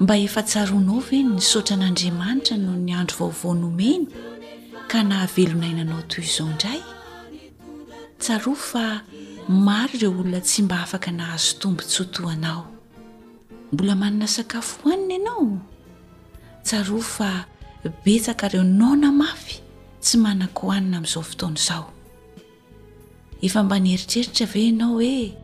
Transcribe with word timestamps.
mba 0.00 0.14
efa 0.26 0.40
tsaroanao 0.48 0.98
ve 1.08 1.18
nysaotran'andriamanitra 1.30 2.54
no 2.64 2.72
ny 2.86 2.92
andro 3.00 3.16
vaovao 3.26 3.52
nomeny 3.62 4.04
ka 4.90 4.98
nahavelonaina 5.08 5.80
anao 5.84 6.02
toy 6.10 6.24
izao 6.24 6.46
indray 6.50 6.80
tsaroa 8.20 8.60
fa 8.70 8.84
maro 9.66 9.92
ireo 9.96 10.10
olona 10.20 10.40
tsy 10.46 10.60
mba 10.66 10.76
afaka 10.84 11.10
nahazotombontsotoanao 11.18 12.62
mbola 13.72 13.94
manana 14.02 14.26
sakafo 14.34 14.72
hohanina 14.82 15.14
ianao 15.14 15.46
tsaroa 16.66 17.02
fa 17.14 17.30
betsakareo 18.04 18.64
nao 18.78 18.94
na 19.02 19.10
mafy 19.20 19.54
tsy 20.02 20.14
manako 20.24 20.60
hohanina 20.66 20.96
amin'izao 20.98 21.22
fotonaizao 21.28 21.84
efa 23.46 23.60
mba 23.64 23.76
nieritreritra 23.84 24.46
ve 24.52 24.60
ianao 24.68 24.92
hoe 24.96 25.36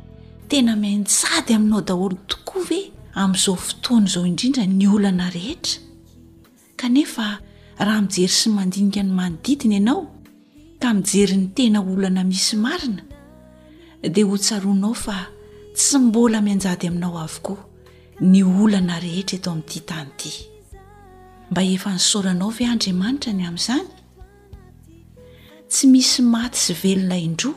tena 0.48 0.76
maintsady 0.76 1.50
aminao 1.54 1.80
daholon 1.88 2.18
tokoa 2.30 2.62
ve 2.68 2.95
amin'izao 3.16 3.56
fotoany 3.56 4.04
izao 4.06 4.26
indrindra 4.26 4.64
ny 4.66 4.86
olana 4.94 5.30
rehetra 5.30 5.80
kanefa 6.76 7.38
raha 7.78 8.00
mijery 8.02 8.28
sy 8.28 8.48
mandinika 8.50 9.02
ny 9.02 9.12
manodidina 9.12 9.74
ianao 9.78 10.02
ka 10.78 10.92
mijery 10.94 11.36
ny 11.36 11.48
tena 11.54 11.80
olana 11.80 12.24
misy 12.24 12.56
marina 12.56 13.02
dia 14.12 14.26
hotsaroanao 14.26 14.94
fa 14.94 15.26
tsy 15.74 15.98
mbola 15.98 16.40
mianjady 16.42 16.86
aminao 16.88 17.18
avokoa 17.18 17.64
ny 18.20 18.42
olana 18.44 19.00
rehetra 19.00 19.38
eto 19.38 19.50
amin'nyity 19.50 19.80
tany 19.84 20.10
ity 20.18 20.32
mba 21.50 21.62
efa 21.64 21.90
nysaor 21.94 22.28
anao 22.28 22.50
ve 22.50 22.66
andriamanitra 22.66 23.32
ny 23.32 23.46
amin'izany 23.48 23.88
tsy 25.70 25.86
misy 25.86 26.22
maty 26.22 26.58
sy 26.58 26.72
velona 26.82 27.16
indro 27.18 27.54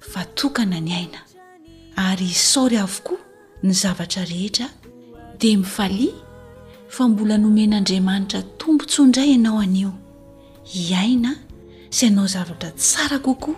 fa 0.00 0.24
tokana 0.24 0.80
ny 0.80 0.92
aina 0.94 1.20
ary 1.96 2.34
saory 2.34 2.76
avokoa 2.76 3.18
ny 3.62 3.72
zavatra 3.72 4.24
rehetra 4.24 4.66
dia 5.40 5.58
mifalia 5.58 6.12
fa 6.88 7.08
mbola 7.08 7.36
nomen'andriamanitra 7.38 8.42
tombontsoindray 8.58 9.30
ianao 9.34 9.58
anio 9.64 9.92
iaina 10.90 11.36
sy 11.90 12.06
anao 12.06 12.26
zarotra 12.26 12.70
tsara 12.70 13.18
kokoa 13.18 13.54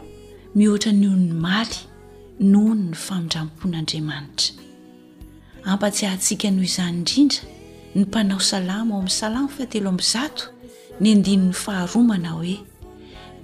mihoatra 0.54 0.92
n'io 0.92 1.14
ny 1.16 1.32
maly 1.32 1.78
noho 2.40 2.74
ny 2.74 2.94
famindrampon'andriamanitra 2.94 4.52
ampatsy 5.64 6.06
antsiaka 6.06 6.50
noho 6.50 6.62
izany 6.70 6.94
indrindra 7.02 7.42
ny 7.94 8.00
mpanao 8.04 8.40
salama 8.40 8.94
ao 8.94 9.00
amin'ny 9.00 9.16
salamo 9.20 9.48
faatelo 9.48 9.88
am'ny 9.88 10.04
zato 10.14 10.44
ny 11.00 11.08
andinin'ny 11.14 11.52
faharomana 11.64 12.30
hoe 12.36 12.56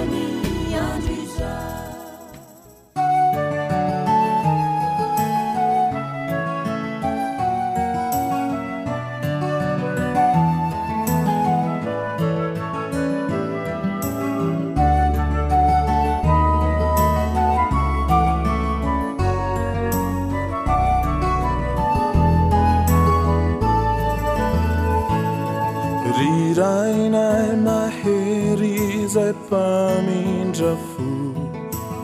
paminrafu 29.48 31.04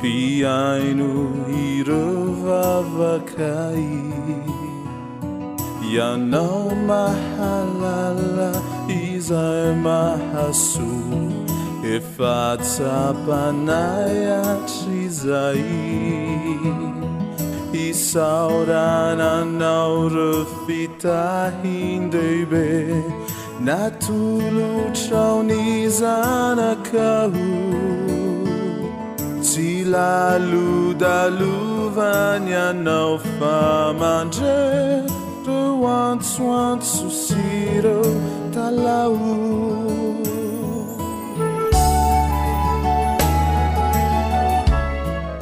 piaino 0.00 1.12
irevavaca 1.69 3.56
ya 5.94 6.10
nau 6.32 6.64
mahalala 6.91 8.50
isaemahasu 8.98 10.88
efaca 11.97 12.94
panaiasiza 13.26 15.44
isaurana 17.88 19.30
nau 19.60 19.92
refitahindeibe 20.19 22.66
natolo 23.66 24.70
trau 25.00 25.36
nizana 25.48 26.70
kau 26.88 27.42
zilalo 29.48 30.70
daluvania 31.02 32.66
nao 32.86 33.12
fa 33.26 33.58
mandger 34.00 35.06
de 35.46 35.60
an 35.92 36.18
an 36.56 36.82
sosiro 36.94 37.96
talau 38.56 39.14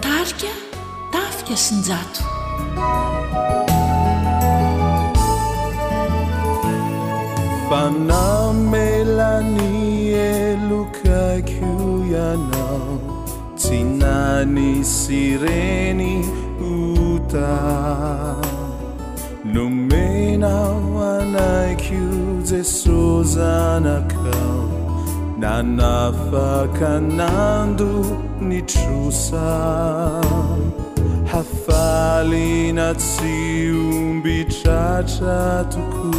tarka 0.05 0.53
davika 1.17 1.57
synzato 1.67 2.29
fanau 7.71 8.47
melani 8.71 9.75
e 10.21 10.23
lukai 10.71 11.41
qiuianau 11.51 12.95
tinani 13.65 14.71
sireni 14.95 16.17
uta 16.71 17.59
nomena 19.55 20.57
anai 21.11 21.71
qiu 21.85 22.09
jesozanakau 22.51 24.59
nanafakanando 25.45 27.93
ni 28.51 28.61
trusa 28.75 29.49
hafali 31.35 32.53
na 32.81 32.89
tiumbicatra 33.11 35.43
tuku 35.71 36.19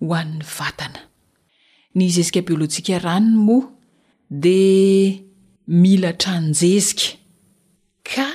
ho 0.00 0.14
an'ny 0.20 0.42
vatana 0.56 1.00
ny 1.96 2.04
zezika 2.16 2.40
beôloatjika 2.46 2.94
ranony 3.06 3.36
moa 3.46 3.66
de 4.44 4.58
milatra 5.82 6.34
nyjezika 6.48 7.08
ka 8.10 8.26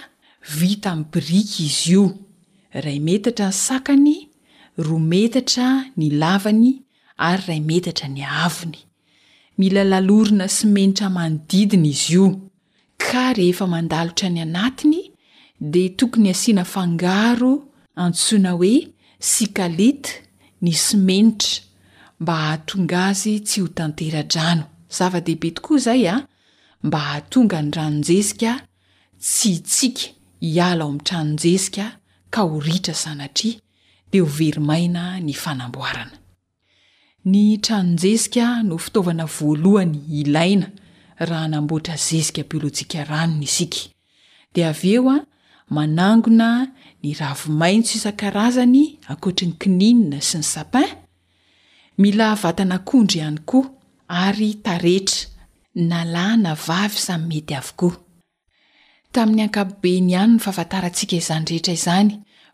vita 0.57 0.91
miny 0.97 1.07
birika 1.11 1.57
izy 1.67 1.83
io 1.93 2.03
ray 2.83 2.99
metatra 3.07 3.49
ny 3.51 3.57
sakany 3.67 4.15
roa 4.87 5.03
metatra 5.11 5.67
ny 5.97 6.05
lavany 6.21 6.71
ary 7.29 7.43
ray 7.47 7.61
metatra 7.71 8.07
ny 8.15 8.21
aviny 8.45 8.79
mila 9.57 9.83
lalorina 9.83 10.47
symentra 10.47 11.09
manodidina 11.09 11.87
izy 11.87 12.13
io 12.15 12.25
ka 12.97 13.33
rehefa 13.37 13.67
mandalotra 13.67 14.27
ny 14.35 14.41
anatiny 14.45 14.99
dea 15.71 15.89
tokony 15.97 16.29
asiana 16.33 16.63
fangaro 16.73 17.51
antsoina 18.01 18.51
hoe 18.59 18.75
sikalita 19.29 20.09
ny 20.63 20.71
symentra 20.85 21.53
mba 22.19 22.35
hahatonga 22.41 22.97
azy 23.11 23.33
tsy 23.47 23.59
ho 23.61 23.67
tantera-drano 23.77 24.65
zava-dehibe 24.97 25.49
tokoa 25.55 25.77
izay 25.79 26.03
a 26.07 26.15
ah. 26.15 26.19
mba 26.85 26.99
hahatonga 27.07 27.57
ny 27.65 27.71
ranonjesika 27.77 28.51
tsy 29.25 29.49
hitsika 29.55 30.03
hiala 30.41 30.83
o 30.85 30.87
ami'nytranonjesika 30.89 31.85
ka 32.33 32.41
horitra 32.51 32.93
zanatri 33.03 33.51
dea 34.11 34.21
ho 34.23 34.27
verimaina 34.37 35.19
ny 35.21 35.33
fanamboarana 35.33 36.17
ny 37.25 37.57
tranonjezika 37.59 38.63
no 38.63 38.77
fitaovana 38.77 39.25
voalohany 39.25 39.99
ilaina 40.11 40.67
raha 41.19 41.47
namboatra 41.47 41.95
zezika 41.95 42.41
biôlôjika 42.43 43.05
ranony 43.07 43.43
isika 43.45 43.87
dia 44.53 44.69
av 44.69 44.81
eo 44.85 45.09
a 45.09 45.17
manangona 45.69 46.67
ny 47.03 47.13
ravomaintso 47.19 47.95
isan-karazany 47.97 48.83
akoatry 49.11 49.47
ny 49.47 49.55
kininina 49.59 50.21
sy 50.21 50.37
ny 50.37 50.43
sapin 50.43 50.89
mila 51.97 52.35
vatana 52.43 52.75
akondry 52.75 53.19
ihany 53.19 53.39
koa 53.45 53.71
ary 54.07 54.49
tarehtra 54.65 55.29
nalana 55.75 56.55
vavy 56.67 56.97
samy 57.05 57.25
mety 57.27 57.55
avokoa 57.55 58.01
tamin'ny 59.13 59.43
ankapobe 59.45 59.93
ny 60.01 60.11
ihany 60.11 60.33
ny 60.33 60.39
fafatarantsika 60.43 61.15
izany 61.15 61.45
rehetra 61.45 61.73
izany 61.73 62.09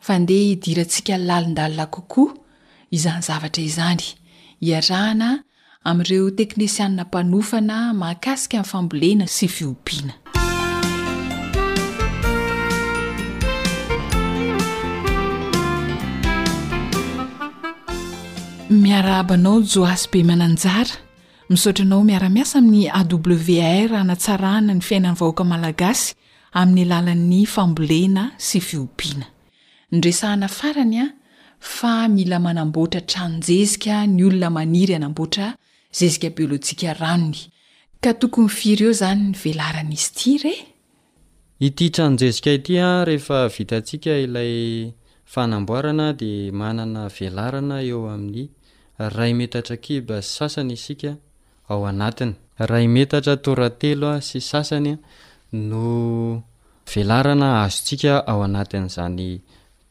fa 0.06 0.20
ndeha 0.20 0.44
hidirantsika 0.50 1.18
lalindalina 1.18 1.86
kokoa 1.94 2.38
izany 2.98 3.22
zavatra 3.28 3.64
izany 3.64 4.06
iarahana 4.62 5.44
ami'ireo 5.84 6.28
teknisianina 6.36 7.04
mpanofana 7.08 7.78
maakasika 7.94 8.58
amin'n 8.60 8.70
fambolena 8.72 9.26
sy 9.28 9.48
fiompiana 9.48 10.14
miara 18.70 19.18
abanao 19.24 19.64
joasy 19.64 20.08
be 20.12 20.20
mananjara 20.28 20.96
misotranao 21.50 22.04
miaramiasa 22.06 22.60
amin'ny 22.60 22.92
awr 22.92 23.88
rahana 23.92 24.16
tsarahana 24.20 24.74
ny 24.78 24.84
fiainany 24.88 25.16
vahoaka 25.20 25.44
malagasy 25.48 26.14
amin'ny 26.52 26.84
alalan'ny 26.92 27.42
fambolena 27.48 28.36
sy 28.36 28.60
fiompiana 28.60 29.24
nyresahana 29.92 30.48
faranya 30.52 31.16
fa 31.60 32.08
mila 32.08 32.40
manamboatra 32.40 33.02
tranonjezika 33.02 34.08
ny 34.08 34.24
olona 34.28 34.50
maniry 34.50 34.94
anamboatra 34.96 35.48
zezika 36.00 36.28
biôlôjika 36.36 36.94
ranony 37.02 37.40
ka 38.04 38.12
toko 38.20 38.42
nyfiry 38.48 38.86
eo 38.88 38.94
zany 39.02 39.22
ny 39.32 39.36
velarana 39.44 39.92
izy 39.98 40.10
ti 40.18 40.34
re 40.44 40.56
ity 41.68 41.86
tranojezika 41.96 42.52
itya 42.60 42.90
rehefa 43.08 43.40
vitantsika 43.56 44.14
ilay 44.26 44.56
fanamboarana 45.32 46.08
de 46.22 46.32
manana 46.60 47.04
velarana 47.18 47.76
eo 47.84 48.00
amin'ny 48.14 48.48
ray 49.16 49.32
metatra 49.40 49.78
kiba 49.84 50.18
sasany 50.36 50.72
isika 50.78 51.12
ao 51.70 51.82
anatiny 51.92 52.34
ray 52.70 52.86
metatra 52.96 53.36
torateloa 53.46 54.18
sy 54.28 54.40
sasany 54.52 54.92
no 55.70 55.90
velarana 56.92 57.50
azontsika 57.66 58.14
ao 58.30 58.40
anatin'zany 58.48 59.30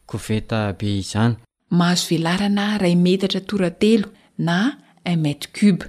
koveta 0.09 0.61
be 0.79 0.91
izany 1.03 1.35
mahazo 1.71 2.07
velarana 2.11 2.65
ray 2.83 2.95
metatra 3.05 3.41
toratelo 3.49 4.09
na 4.47 4.57
unmade 5.13 5.47
cube 5.57 5.85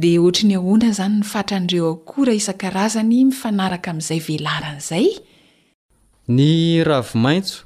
de 0.00 0.10
ohatrany 0.18 0.54
ahoina 0.56 0.86
izany 0.92 1.16
ny 1.20 1.26
fatrandreo 1.32 1.88
akorah 1.94 2.36
isan-karazany 2.40 3.20
mifanaraka 3.30 3.88
amin'izay 3.92 4.20
velarana 4.28 4.78
izay 4.82 5.06
ny 6.36 6.52
ravo 6.88 7.18
maitso 7.24 7.58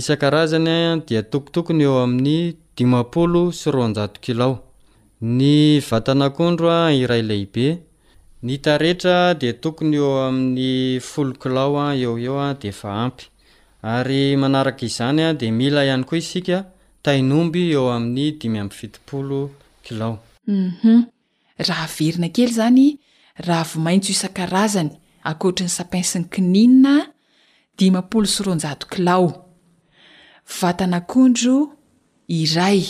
isan-karazany 0.00 0.74
dia 1.08 1.22
tokotokony 1.32 1.82
eo 1.86 1.96
amin'ny 2.04 2.38
dimampolo 2.76 3.42
syroanjato 3.60 4.18
kilao 4.24 4.54
ny 5.36 5.54
vatanakondro 5.88 6.66
a 6.78 6.80
iraylahibe 7.02 7.66
ny 8.46 8.54
tarehtra 8.66 9.16
dia 9.40 9.52
tokony 9.62 9.96
eo 10.00 10.12
amin'ny 10.28 10.70
folo 11.10 11.32
kilao 11.42 11.72
a 11.84 11.86
eo 12.02 12.12
eo 12.26 12.36
a 12.46 12.48
de 12.60 12.68
efa 12.72 12.88
ampy 13.04 13.24
ary 13.82 14.36
manaraka 14.36 14.86
izany 14.86 15.22
a 15.22 15.32
de 15.34 15.50
mila 15.50 15.84
ihany 15.86 16.04
koa 16.04 16.18
isika 16.18 16.58
tainomby 17.02 17.62
eo 17.76 17.86
amin'ny 17.92 18.32
dimy 18.40 18.58
ami'y 18.60 18.74
fidipolo 18.76 19.50
kilao 19.84 20.18
uum 20.48 20.72
mhm. 20.72 21.06
raha 21.68 21.86
verina 21.94 22.28
kely 22.28 22.52
zany 22.52 22.98
raha 23.38 23.64
vo 23.70 23.78
maintso 23.86 24.10
h 24.12 24.16
isan-karazany 24.16 24.90
akoatran'ny 25.30 25.70
sapinsy 25.78 26.18
ny 26.18 26.26
kininna 26.32 26.94
dimapolo 27.78 28.26
soronjato 28.26 28.86
kilao 28.90 29.26
vatanakondro 30.60 31.56
iray 32.28 32.82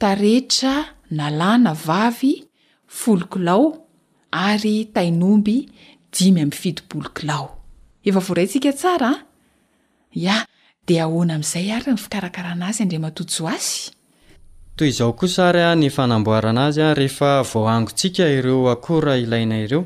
taretra 0.00 0.74
nalàna 1.10 1.72
vavy 1.86 2.32
folo 2.86 3.26
kilao 3.32 3.64
ary 4.32 4.76
tainomby 4.94 5.56
dimy 6.16 6.40
ami'ny 6.40 6.56
fidipolo 6.62 7.08
kilao 7.16 7.46
danaam'izay 10.86 11.72
ay 11.72 11.82
nyfirakaranazy 11.86 12.84
ndrato 12.84 13.24
iao 14.84 15.12
kosa 15.12 15.52
ry 15.52 15.60
a 15.62 15.70
ah, 15.70 15.74
ny 15.76 15.88
fanamboarana 15.90 16.66
azy 16.66 16.80
a 16.82 16.90
ah, 16.90 16.94
rehefa 16.94 17.42
voaangotsika 17.42 18.26
ireo 18.28 18.66
akora 18.70 19.16
ilaina 19.16 19.58
ireo 19.62 19.84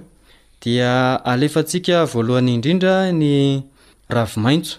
dia 0.65 1.21
alefantsika 1.25 2.05
voalohany 2.09 2.55
indrindra 2.55 3.13
ny 3.13 3.61
ravmaitso 4.09 4.79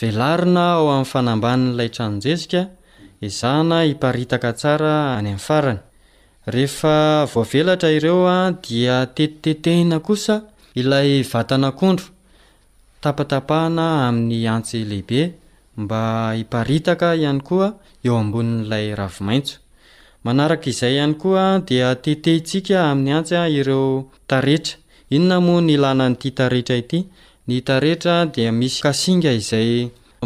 elaina 0.00 0.72
ao 0.76 0.90
amin'ny 0.92 1.04
fanambann'lay 1.08 1.88
tranonjesika 1.94 2.60
izna 3.20 3.84
iika 3.84 4.38
any 4.72 5.36
a'nyfaye 5.36 5.76
eoa 7.72 8.52
ditetiteehi 8.62 10.00
iy 10.78 11.22
tapatapahana 13.02 14.06
amin'ny 14.08 14.48
antsy 14.54 14.78
lehibe 14.90 15.20
mba 15.80 16.02
iparitaka 16.42 17.08
ihany 17.20 17.40
koa 17.48 17.68
eo 18.06 18.16
amboninnlay 18.22 18.86
ravmaitso 19.00 19.56
manaraka 20.24 20.66
izay 20.72 20.94
ihany 20.96 21.14
koa 21.22 21.44
dia 21.68 21.88
tetehitsika 22.04 22.78
amin'ny 22.90 23.10
antsya 23.18 23.40
ireo 23.58 23.86
tetra 24.30 24.76
inonamoa 25.16 25.60
ny 25.68 25.74
lananyty 25.84 26.28
taretra 26.38 26.76
ity 26.82 26.98
nyeta 27.48 27.76
de 28.34 28.42
misy 28.58 28.78
kainga 28.84 29.32
izay 29.40 29.70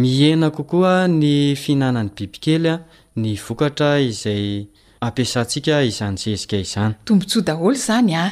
mihenakokoa 0.01 1.07
ny 1.07 1.55
fihinanany 1.55 2.09
bibikely 2.15 2.69
a 2.69 2.75
ny 3.15 3.33
vokatra 3.35 3.89
izay 3.99 4.67
ampiasantsika 5.01 5.81
izany 5.89 6.17
zezika 6.21 6.57
izany 6.61 6.93
tombontsoa 7.05 7.41
daholo 7.49 7.75
zany 7.85 8.15
a 8.21 8.25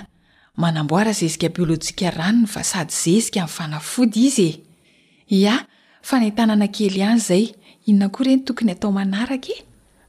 manamboara 0.58 1.14
zezikabilontsika 1.20 2.12
ranon 2.18 2.48
fa 2.48 2.64
sady 2.64 2.92
zezika 2.94 3.46
mn'nyfanaody 3.48 4.22
izy 4.28 4.50
e. 4.50 4.54
ia 5.40 5.58
fanaitanana 6.02 6.68
kely 6.68 6.98
ihany 7.02 7.20
zay 7.20 7.44
inona 7.86 8.10
koa 8.10 8.26
reny 8.28 8.44
tokonyataomanarakehe 8.44 9.62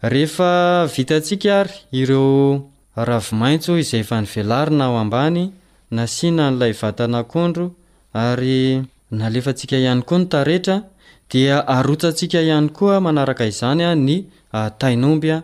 e? 0.03 0.87
vitantsika 0.97 1.61
ary 1.61 1.75
ireo 1.93 2.69
ravo 2.97 3.37
maitso 3.37 3.79
izay 3.79 4.03
fa 4.05 4.21
nivelarina 4.21 4.85
ao 4.85 4.99
ambany 4.99 5.51
nasiana 5.91 6.51
n'lay 6.51 6.73
vatanakondro 6.81 7.73
ay 8.15 8.83
naeika 9.11 9.77
ihany 9.77 10.03
koa 10.03 10.21
y 10.45 10.96
darotsantsika 11.31 12.41
ihany 12.41 12.69
koa 12.71 13.01
manaraka 13.01 13.47
izanya 13.47 13.95
nyamy 13.95 15.43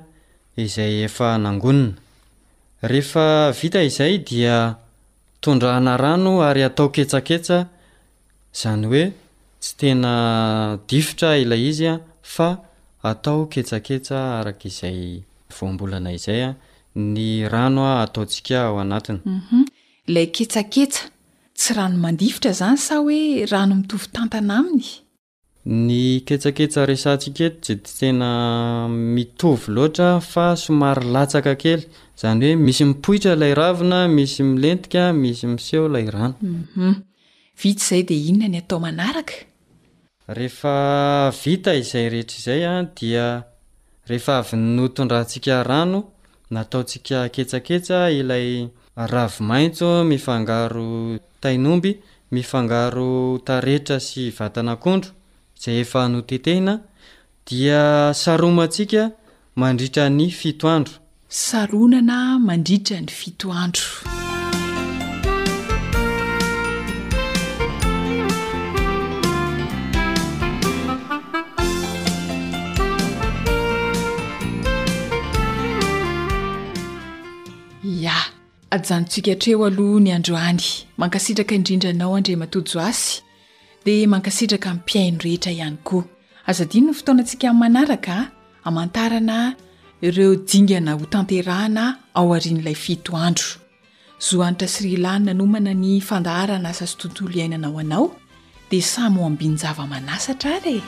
a 3.17 3.53
zay 3.89 4.19
dia 4.19 4.77
tondraana 5.41 5.97
rano 5.97 6.41
ary 6.43 6.63
atao 6.63 6.89
ketsaketsa 6.89 7.67
zany 8.55 8.85
hoe 8.87 9.13
tsy 9.61 9.75
tena 9.77 10.79
diitra 10.89 11.37
ila 11.39 11.57
izya 11.57 11.99
fa 12.23 12.59
atao 13.03 13.47
ketakea 13.47 14.17
aakizayoayny 14.39 15.23
ranoa 17.53 18.03
ataotsika 18.03 18.63
ao 18.67 18.79
aanylay 18.79 19.19
mhm. 19.25 19.65
ketsaketsa 20.35 21.11
tsy 21.55 21.75
rano 21.75 21.99
mandifitra 21.99 22.53
zany 22.53 22.77
sa 22.79 22.95
hoe 23.03 23.47
rano 23.51 23.75
mitovytantana 23.75 24.59
aminy 24.59 25.02
ny 25.65 26.21
ketsaketsa 26.27 26.87
resantsiketitsy 26.89 27.75
d 27.79 27.81
tena 27.87 28.31
mitovy 28.91 29.69
loatra 29.75 30.11
fa 30.21 30.57
somary 30.57 31.07
latsaka 31.15 31.55
kely 31.55 31.87
zany 32.19 32.45
hoe 32.51 32.57
misy 32.67 32.85
mipohitra 32.91 33.33
ilay 33.37 33.55
ravina 33.55 34.09
misy 34.11 34.43
milentika 34.43 35.13
misy 35.15 35.47
miseho 35.55 35.89
lay 35.95 36.07
ranoita 36.15 36.39
mhm. 36.43 37.03
izay 41.81 42.09
reetraizayadiaehefa 42.15 44.35
avyn 44.43 44.77
notondrantsika 44.77 45.63
rano 45.71 46.01
nataotsika 46.55 47.19
ketsaketsa 47.35 47.99
ilay 48.21 48.47
ravomaitso 49.13 49.89
mifangaro 50.11 50.87
tainomby 51.43 51.91
mifangaro 52.35 53.11
tarehtra 53.49 53.97
sy 54.09 54.23
vatana 54.39 54.77
kondro 54.85 55.11
zay 55.67 55.81
efa 55.81 56.09
notetehna 56.09 56.81
dia 57.47 58.11
saromantsika 58.15 59.11
mandritra 59.57 60.11
ny 60.11 60.31
fito 60.31 60.71
andro 60.71 60.93
saronana 61.29 62.39
mandritra 62.39 63.01
ny 63.01 63.07
fito 63.09 63.53
andro 63.53 63.87
ya 77.85 78.15
adjanontsika 78.71 79.31
hatreo 79.31 79.65
aloha 79.67 80.01
ny 80.01 80.13
androany 80.15 80.63
mankasitraka 80.99 81.55
indrindranao 81.55 82.17
andra 82.17 82.37
matojo 82.37 82.81
asy 82.81 83.23
di 83.85 84.07
mankasitraka 84.07 84.71
inypiaino 84.71 85.19
rehetra 85.25 85.51
ihany 85.53 85.77
koa 85.87 86.05
azadino 86.51 86.91
ny 86.91 86.95
fotoana 86.99 87.21
antsika 87.23 87.47
in'ny 87.49 87.59
manaraka 87.63 88.17
amantarana 88.69 89.39
ireo 90.07 90.31
dingana 90.51 90.93
ho 90.99 91.05
tanterahana 91.15 91.85
ao 92.19 92.27
arian'ilay 92.37 92.75
fito 92.85 93.13
andro 93.27 93.49
zohanitra 94.27 94.69
srilanina 94.75 95.33
nomana 95.41 95.73
ny 95.85 96.01
fandaharana 96.09 96.71
sa 96.79 96.85
sy 96.91 96.97
tontolo 97.01 97.31
iainanao 97.39 97.79
anao 97.83 98.07
dia 98.71 98.83
samy 98.93 99.19
o 99.23 99.27
ambinyjavamanasatra 99.31 100.55
ree 100.65 100.81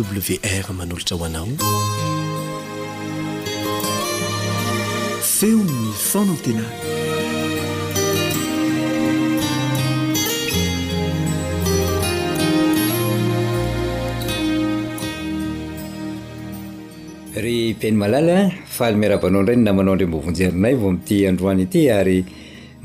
wr 0.00 0.72
manolotra 0.76 1.16
hoanao 1.18 1.46
feonny 5.22 5.88
fonantena 6.10 6.64
ry 17.34 17.74
bainy 17.74 17.98
malala 17.98 18.52
fahaly 18.66 19.00
miarabanao 19.02 19.40
indray 19.40 19.56
ny 19.56 19.62
namanao 19.66 19.94
ndremba 19.94 20.18
vonjyarinay 20.24 20.74
vao 20.80 20.88
amin'ity 20.92 21.16
androany 21.32 21.62
ity 21.66 21.82
ary 21.98 22.18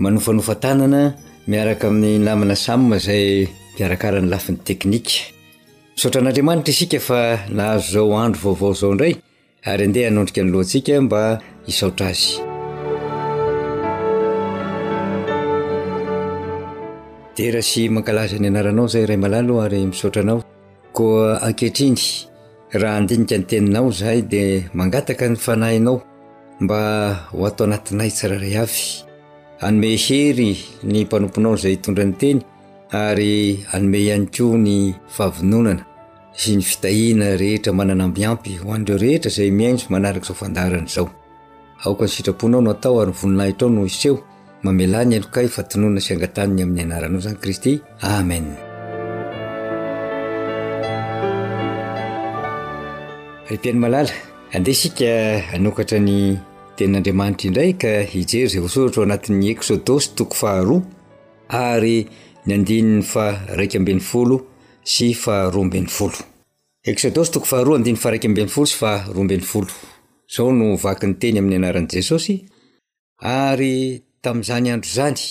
manofanofantanana 0.01 1.01
miaraka 1.47 1.87
amin'ny 1.93 2.17
namana 2.25 2.55
samyma 2.65 2.97
zay 2.97 3.45
mpiarakara 3.75 4.17
ny 4.21 4.29
lafin'ny 4.33 4.63
teknika 4.65 5.29
misotra 5.95 6.21
an'andriamanitra 6.21 6.71
isika 6.71 6.99
fa 6.99 7.19
nahazo 7.49 7.91
zao 7.93 8.17
andro 8.17 8.41
vaovaozao 8.43 8.91
indray 8.93 9.13
ary 9.71 9.83
andeha 9.87 10.07
hanondrika 10.09 10.41
ny 10.43 10.49
lohantsika 10.51 11.01
mba 11.01 11.39
hisaotra 11.65 12.07
azy 12.13 12.41
dera 17.37 17.61
sy 17.69 17.89
mankalaza 17.89 18.37
ny 18.41 18.47
anaranao 18.47 18.87
zay 18.93 19.05
ray 19.05 19.17
malalo 19.23 19.61
ary 19.65 19.79
misaotra 19.85 20.21
anao 20.25 20.39
koa 20.97 21.41
ankehitriny 21.47 22.01
raha 22.81 22.97
andinika 22.97 23.37
ny 23.37 23.45
teninao 23.45 23.91
zaay 23.91 24.21
dia 24.31 24.63
mangataka 24.73 25.29
ny 25.29 25.35
fanahinao 25.35 26.01
mba 26.59 26.79
ho 27.31 27.45
ato 27.47 27.63
anatinay 27.63 28.09
tsararay 28.15 28.55
avy 28.63 28.81
anome 29.65 29.97
hery 30.05 30.49
ny 30.83 31.03
mpanompinao 31.05 31.55
zay 31.61 31.73
itondra 31.73 32.05
ny 32.05 32.15
teny 32.21 32.41
ary 32.93 33.65
anome 33.73 33.97
ihany 34.05 34.27
ko 34.37 34.45
ny 34.61 34.77
fahavinonana 35.15 35.81
sy 36.37 36.53
ny 36.59 36.61
fitahina 36.61 37.27
rehetra 37.41 37.71
manana 37.73 38.05
ami 38.05 38.25
ampy 38.29 38.53
hoandreo 38.59 38.97
rehetra 39.01 39.31
zay 39.33 39.49
miaintso 39.51 39.87
manarakaizao 39.89 40.35
fandarana 40.37 40.85
zao 40.95 41.09
aoka 41.83 42.05
ny 42.05 42.11
sitraponao 42.15 42.61
no 42.61 42.69
atao 42.71 42.99
ary 43.01 43.11
yvoninahitrao 43.15 43.69
no 43.69 43.85
iseho 43.89 44.19
mamela 44.63 45.01
ny 45.05 45.15
alokay 45.17 45.47
fatonoana 45.55 46.01
syangataniny 46.05 46.61
amin'ny 46.65 46.81
anaranao 46.83 47.19
zany 47.25 47.35
kristy 47.41 47.73
amen 48.09 48.45
rpiiny 53.55 53.79
malala 53.83 54.09
ande 54.53 54.73
sika 54.81 55.09
anokatra 55.57 55.99
ny 56.09 56.19
tenin'andriamanitra 56.77 57.47
indray 57.49 57.73
ka 57.85 57.95
ijery 58.21 58.47
zay 58.53 58.61
vasaoratra 58.67 59.01
o 59.03 59.07
anatin'ny 59.09 59.49
exodosy 59.55 60.13
toko 60.15 60.35
fahara 60.43 60.77
ary 61.49 61.97
ny 62.45 62.51
andini'ny 62.55 63.01
faraiky 63.07 63.77
amben'ny 63.79 64.01
folo 64.03 64.41
sy 64.93 65.13
fahhroaamben'ny 65.15 65.89
folo 65.95 66.19
exodos 66.91 67.29
toko 67.31 67.47
faharoaad 67.49 67.85
faraibn' 68.03 68.51
folo 68.51 68.67
sy 68.71 68.77
faroambeny 68.81 69.45
folo 69.51 69.71
zao 70.33 70.49
no 70.57 70.67
vakyny 70.83 71.15
teny 71.21 71.37
amin'ny 71.39 71.57
anaran' 71.61 71.87
jesosy 71.93 72.35
ary 73.37 73.75
tami'zany 74.23 74.69
andro 74.75 74.91
zany 74.97 75.23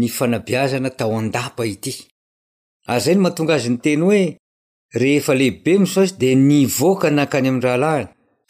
nyfanabiazana 0.00 0.90
tao 0.98 1.12
andapa 1.18 1.62
ity 1.74 1.92
ary 2.90 3.00
zay 3.04 3.14
ny 3.14 3.20
mahatonga 3.22 3.54
aznyteny 3.58 4.02
hoe 4.04 4.20
rehefalehibe 5.02 5.72
mososy 5.80 6.12
de 6.20 6.28
nivoaka 6.48 7.08
nankany 7.16 7.48
am' 7.50 7.62
rahalahany 7.64 8.06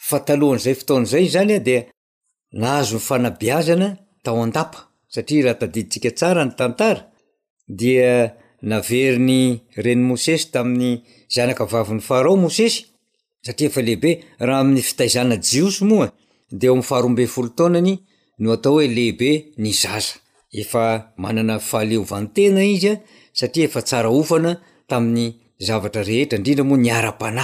fa 0.07 0.17
talohan'zay 0.27 0.75
foton'zay 0.79 1.25
zanya 1.35 1.59
dia 1.67 1.81
nahazo 2.51 2.93
ny 2.97 3.01
fanabiazana 3.01 3.97
tao 4.23 4.43
andapa 4.43 4.87
satria 5.11 5.43
raha 5.45 5.55
tadiditsika 5.59 6.11
tsara 6.11 6.45
ny 6.45 6.51
tantaraaeny 6.55 9.39
renymosesy 9.83 10.47
tamin'ny 10.53 10.93
zanaka 11.33 11.63
vavin'ny 11.71 12.01
fahrao 12.07 12.37
mosesy 12.43 12.79
aaealeibe 13.49 14.11
raaamin'ny 14.47 14.81
fitaiznajios 14.89 15.77
moa 15.89 16.07
demyfaharbe 16.59 17.23
folotaonany 17.33 17.93
no 18.41 18.47
atooe 18.55 18.85
lehibe 18.95 19.29
manana 21.21 21.55
fahaleovantena 21.69 22.61
izya 22.73 22.93
satria 23.37 23.65
efa 23.69 23.79
tsara 23.87 24.09
ofana 24.21 24.51
tamin'ny 24.91 25.25
zavreerandaoa 25.67 27.39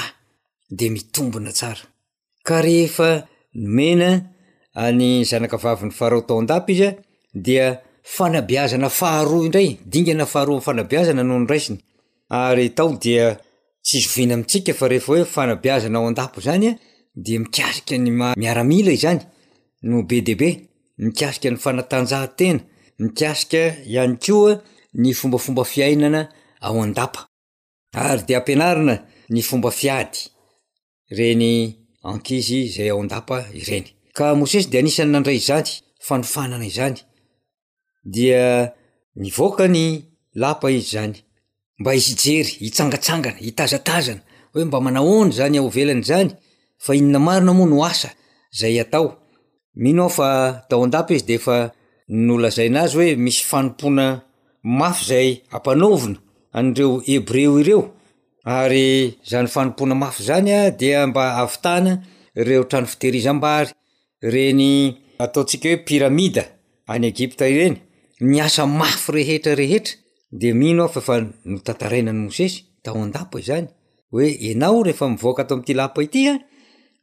naoea 3.92 4.33
ny 4.76 5.24
zanakavavi 5.26 5.86
ny 5.86 5.92
faharao 5.92 6.22
tao 6.22 6.38
andapa 6.40 6.72
izya 6.72 6.94
dea 7.34 7.80
fanabeazana 8.16 8.90
faharoa 8.90 9.46
indray 9.46 9.78
dingana 9.86 10.26
faharoa 10.26 10.62
fanabeazana 10.62 11.24
nonraisiny 11.24 11.78
rytaodia 12.56 13.38
tsovina 13.86 14.34
amintsika 14.34 14.74
fa 14.74 14.88
rehfa 14.88 15.14
hoe 15.14 15.26
fanabeazana 15.26 16.00
aadap 16.00 16.40
zanyd 16.42 16.78
iaanobe 18.38 20.22
deabe 20.22 20.50
mikasika 20.98 21.50
ny 21.50 21.58
fanatanjahatena 21.58 22.60
iaia 22.98 24.06
yoboba 29.30 29.72
d 29.76 30.18
reny 31.18 31.76
ankizy 32.04 32.68
zay 32.76 32.90
ao 32.92 33.02
adapa 33.04 33.46
reny 33.68 33.88
ka 34.15 34.34
mosesy 34.38 34.69
de 34.71 34.78
anisany 34.80 35.10
nandray 35.12 35.39
zany 35.49 35.69
fanofanana 36.08 36.65
izany 36.71 36.95
d 38.13 38.15
vkany 39.38 39.82
aa 40.49 40.65
izy 40.78 40.88
zany 40.95 41.13
mba 41.80 41.91
isijery 41.99 42.52
isangatsangana 42.67 43.39
itazatazana 43.49 44.21
hoe 44.54 44.63
mba 44.67 44.78
manahony 44.86 45.32
zany 45.39 45.56
aovelany 45.60 46.04
zany 46.10 46.30
fa 46.84 46.91
inona 46.99 47.19
marona 47.28 47.54
moano 47.60 47.78
azay 47.91 48.76
atainofataoandap 48.84 51.08
izy 51.15 51.26
defa 51.32 51.56
nolazainazy 52.26 52.95
hoe 52.97 53.10
misy 53.26 53.41
fanompona 53.52 54.06
mafy 54.80 55.04
zay 55.10 55.28
ampanovina 55.56 56.17
an'reo 56.58 56.91
ebreo 57.13 57.54
ireo 57.62 57.82
ary 58.60 58.88
zany 59.32 59.47
fanompona 59.56 59.93
mafy 60.02 60.21
zanya 60.30 60.60
dea 60.80 60.99
mba 61.10 61.23
avitana 61.43 61.91
ireo 62.41 62.63
trano 62.69 62.88
fiteirzabary 62.91 63.71
reny 64.24 64.96
ataontsika 65.20 65.70
hoe 65.70 65.82
piramida 65.88 66.44
any 66.94 67.06
egipta 67.12 67.46
reny 67.48 67.78
ni 68.20 68.40
asa 68.42 68.66
mafy 68.68 69.12
rehetra 69.12 69.56
rehetra 69.56 69.96
de 70.32 70.54
mino 70.54 70.86
afafa 70.86 71.18
notantaraina 71.46 72.14
ny 72.14 72.20
mosesy 72.26 72.62
tao 72.82 72.96
andapa 73.04 73.40
izany 73.40 73.68
hoe 74.12 74.28
enao 74.50 74.84
rehefa 74.84 75.10
mivoaka 75.10 75.42
atao 75.44 75.58
amty 75.58 75.74
lapa 75.74 76.02
itya 76.04 76.40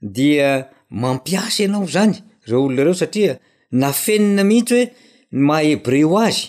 dia 0.03 0.67
mampiasa 0.91 1.65
anao 1.65 1.87
zany 1.87 2.15
reo 2.49 2.65
olonareo 2.65 2.95
satria 2.95 3.39
nafenina 3.71 4.43
mihitsy 4.45 4.75
hoe 4.75 4.89
maebreo 5.31 6.19
azy 6.19 6.41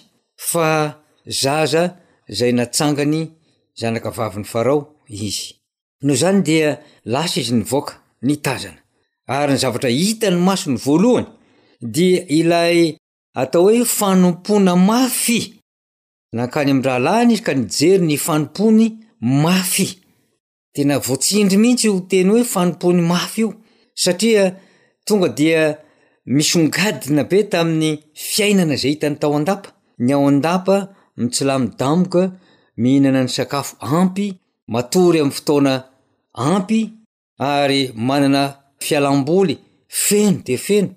fa 0.49 0.67
zaza 1.41 1.83
zay 2.39 2.51
natsangany 2.53 3.23
zanakavavin'ny 3.79 4.47
farao 4.53 4.81
izy 5.09 5.43
noho 6.01 6.17
zany 6.17 6.41
dea 6.43 6.69
lasa 7.05 7.39
izy 7.39 7.53
nyvoka 7.55 7.93
ny 8.21 8.35
tanzana 8.45 8.80
aryny 9.39 9.57
zavatra 9.63 9.89
hita 10.01 10.27
ny 10.31 10.35
masony 10.47 10.77
voalohany 10.85 11.27
dia 11.95 12.19
ilay 12.39 12.77
atao 13.41 13.63
hoe 13.69 13.83
fanompoana 13.97 14.73
mafy 14.89 15.39
nankany 16.37 16.71
am' 16.73 16.83
rahalahny 16.87 17.31
izy 17.35 17.45
ka 17.47 17.53
nijery 17.59 18.05
ny 18.07 18.15
fanompony 18.25 18.87
mafy 19.43 19.87
tena 20.73 20.95
voatsindry 21.07 21.57
mihitsy 21.63 21.87
ho 21.93 21.97
teny 22.11 22.29
hoe 22.33 22.43
fanompony 22.53 23.01
mafy 23.11 23.39
io 23.43 23.49
satria 24.03 24.43
tonga 25.07 25.27
dia 25.39 25.61
misy 26.35 26.53
ongadina 26.59 27.23
be 27.31 27.39
tamin'ny 27.51 27.91
fiainana 28.29 28.75
zay 28.81 28.91
hitany 28.93 29.15
tao 29.21 29.31
andapa 29.37 29.69
ny 30.03 30.09
ao 30.15 30.25
andapa 30.31 30.75
mitsilami 31.21 31.67
damoka 31.79 32.23
mihinana 32.81 33.19
ny 33.25 33.29
sakafo 33.37 33.73
ampy 33.97 34.25
matory 34.73 35.17
am'ny 35.21 35.35
fotoana 35.37 35.73
ampy 36.47 36.79
ary 37.51 37.81
manana 38.07 38.43
fialamboly 38.83 39.57
feno 40.03 40.41
de 40.47 40.55
feno 40.65 40.89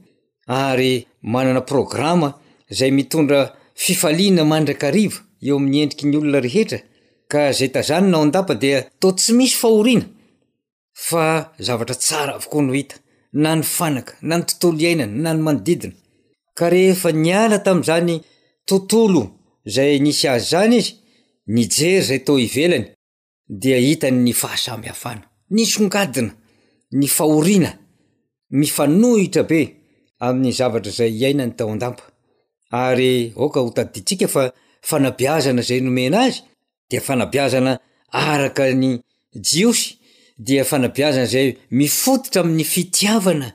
ary 0.46 1.06
manana 1.32 1.62
programma 1.72 2.28
zay 2.78 2.90
mitondra 2.98 3.40
fifaliana 3.84 4.42
mandrakaariva 4.52 5.18
eo 5.46 5.56
amin'ny 5.58 5.78
endriky 5.84 6.04
ny 6.08 6.16
olona 6.20 6.40
rehetra 6.46 6.78
ka 7.32 7.40
zay 7.58 7.70
tazany 7.74 8.06
nao 8.10 8.22
andapa 8.26 8.54
dia 8.62 8.78
tao 9.00 9.10
tsy 9.18 9.32
misy 9.38 9.56
fahoriana 9.62 10.06
fa 11.08 11.24
zavatra 11.66 11.96
tsara 12.02 12.32
avokoa 12.38 12.62
no 12.66 12.72
ita 12.82 12.96
na 13.42 13.50
ny 13.58 13.64
fanaka 13.76 14.12
na 14.28 14.34
ny 14.38 14.42
tontolo 14.48 14.76
iainana 14.86 15.16
na 15.24 15.30
ny 15.34 15.40
manodidina 15.46 15.94
ka 16.58 16.64
rehefa 16.74 17.10
nyala 17.26 17.58
tam'zany 17.66 18.14
tontolo 18.68 19.22
zay 19.74 19.92
nisy 20.04 20.26
azy 20.34 20.44
zany 20.54 20.76
izy 20.80 20.96
nijery 21.54 22.02
zay 22.08 22.20
tao 22.26 22.36
hivelany 22.44 22.86
dea 23.62 23.78
hitanny 23.86 24.32
fahasamihafana 24.42 25.22
ny 25.54 25.62
songadina 25.74 26.32
ny 26.94 27.06
fahorina 27.10 27.72
mifanohitra 28.60 29.42
be 29.50 29.60
amin'ny 30.26 30.52
zavatra 30.58 30.92
zay 30.98 31.10
iaina 31.22 31.44
ny 31.48 31.54
tao 31.58 31.68
andampa 31.74 32.04
ary 32.84 33.14
oka 33.44 33.58
hotaiditsika 33.66 34.26
fa 34.34 34.42
fanabiazana 34.90 35.62
zay 35.68 35.80
nomena 35.86 36.18
azy 36.26 36.40
de 36.90 36.98
fanabiazana 37.06 37.72
araka 38.30 38.64
ny 38.82 38.90
jiosy 39.50 39.86
dia 40.46 40.62
fanabiazana 40.70 41.26
zay 41.34 41.48
mifototra 41.80 42.38
amin'ny 42.46 42.64
fitiavana 42.74 43.48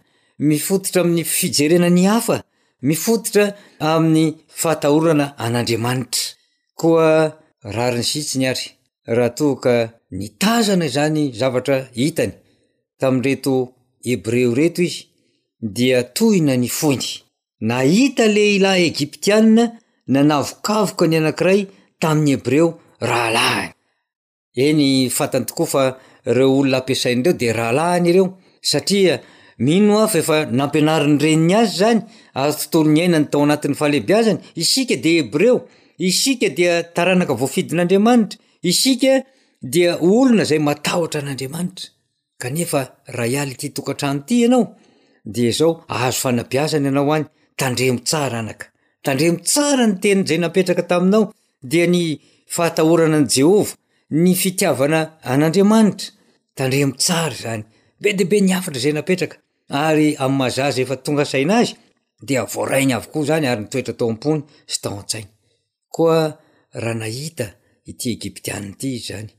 mifototra 0.49 0.99
amin'ny 1.05 1.23
fijerena 1.37 1.89
ny 1.97 2.03
hafa 2.13 2.37
mifototra 2.89 3.45
amin'ny 3.91 4.29
fahtahorana 4.61 5.25
an'andriamanitra 5.45 6.23
koa 6.79 7.07
rariny 7.77 8.07
sitsi 8.11 8.35
ny 8.43 8.51
ary 8.51 8.67
rahatoaka 9.17 9.73
nitazana 10.19 10.85
zany 10.95 11.23
zavatra 11.41 11.77
hitany 11.99 12.33
tami'ny 13.01 13.23
reto 13.27 13.53
hebreo 14.07 14.51
reto 14.59 14.81
izy 14.87 15.05
dia 15.77 15.99
tohina 16.17 16.55
ny 16.61 16.69
fony 16.79 17.05
nahita 17.69 18.25
le 18.35 18.43
ilahy 18.57 18.83
egiptianna 18.91 19.63
nanavokavoka 20.13 21.03
ny 21.09 21.15
anakiray 21.21 21.61
tamin'ny 22.01 22.31
hebreo 22.35 22.67
rahalahany 23.09 23.69
natny 24.77 25.45
tokoa 25.49 25.69
fa 25.73 25.83
eoolona 26.43 26.79
aasain'reo 26.85 27.33
de 27.41 27.47
rahhny 27.61 28.09
reo 28.17 28.27
inoafefa 29.75 30.37
nampianarinyreniny 30.59 31.53
azy 31.61 31.73
zany 31.81 31.99
ary 32.41 32.53
tontolo 32.61 32.87
ny 32.95 32.99
ainany 33.05 33.25
tao 33.31 33.43
anatin'ny 33.49 33.77
fahalehibeazany 33.81 34.39
isika 34.63 34.95
de 35.05 35.11
hebreo 35.19 35.55
isika 36.09 36.47
dia 36.59 36.73
taranaka 36.95 37.33
voafidin'andriamanitra 37.41 38.37
isika 38.71 39.13
dea 39.73 39.91
olona 40.11 40.43
zay 40.49 40.61
matahtra 40.69 41.19
n'andriamanitra 41.25 41.85
kanefa 42.41 42.81
rahaialy 43.17 43.55
ty 43.59 43.67
tokatrany 43.75 44.19
ity 44.23 44.35
ianao 44.43 44.65
de 45.35 45.45
zao 45.57 45.71
ahazo 45.95 46.19
fanabiasany 46.23 46.85
ianao 46.87 47.09
any 47.17 47.25
tandremo 47.59 47.99
tsara 48.09 48.39
anaka 48.43 48.65
tandre 49.05 49.25
mo 49.33 49.37
tsara 49.49 49.83
ny 49.89 49.95
tenazay 50.03 50.39
napetraka 50.45 50.83
taminao 50.91 51.23
de 51.71 51.81
ny 51.93 52.03
fahatahorana 52.55 53.17
any 53.21 53.29
jehova 53.35 53.73
ny 54.23 54.31
fitiavana 54.41 54.99
an'andriamanitra 55.31 56.07
tandremo 56.57 56.93
tsara 57.03 57.35
zany 57.43 57.63
be 58.01 58.09
debe 58.19 58.37
ny 58.45 58.51
afatra 58.59 58.79
zay 58.83 58.93
napetraka 58.97 59.35
ary 59.85 60.07
ammazazy 60.25 60.79
efa 60.85 60.95
tonga 61.05 61.23
sainazy 61.33 61.71
de 62.27 62.35
voaraina 62.53 62.93
avokoa 62.99 63.23
zany 63.29 63.45
ary 63.51 63.61
nytoetra 63.63 63.93
tao 63.99 64.07
ampony 64.13 64.41
sy 64.71 64.77
tao 64.83 64.95
an-tsaina 65.01 65.29
koa 65.95 66.19
raha 66.83 66.97
nahita 67.03 67.47
ity 67.91 68.07
egiptianiyity 68.17 68.87
izy 68.97 69.03
zany 69.11 69.31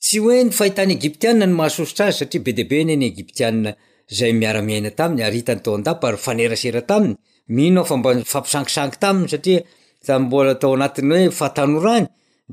tsy 0.00 0.18
hoe 0.22 0.44
ny 0.46 0.50
fahitany 0.54 0.94
egiptianna 0.94 1.46
ny 1.46 1.54
mahasosotra 1.58 2.04
azy 2.10 2.18
satria 2.22 2.44
be 2.46 2.52
deabeny 2.58 2.90
eny 2.94 3.04
egiptianna 3.10 3.70
zay 4.18 4.32
miaramiaina 4.40 4.90
taminy 4.98 5.22
ary 5.26 5.38
hitany 5.40 5.60
tao 5.64 5.74
andapa 5.78 6.04
ary 6.12 6.20
fanerasera 6.26 6.82
taminy 6.90 7.14
miaofambafampisankisangy 7.56 8.96
taminy 9.04 9.28
satiaboatao 9.34 10.72
anatiny 10.78 11.10
hoe 11.26 11.32
fatanorany 11.40 12.06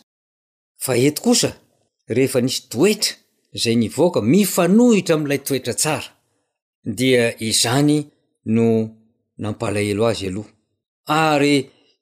oaoy 11.14 11.54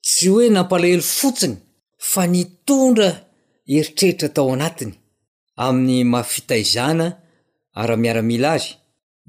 tsy 0.06 0.26
hoe 0.32 0.46
nampalahelo 0.56 1.02
fotsiny 1.18 1.54
fa 2.10 2.24
nytondra 2.26 3.10
eritreritra 3.76 4.28
tao 4.36 4.50
anatiny 4.56 4.92
amin'ny 5.66 5.98
mafitaizana 6.12 7.06
arya-miaramila 7.80 8.48
azy 8.56 8.70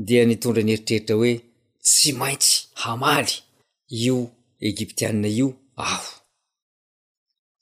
dia 0.07 0.23
nitondra 0.29 0.61
nyeritreritra 0.67 1.13
hoe 1.19 1.33
tsy 1.87 2.09
maintsy 2.21 2.53
hamaly 2.81 3.31
io 4.05 4.17
egiptiana 4.69 5.27
io 5.39 5.49
aho 5.91 6.09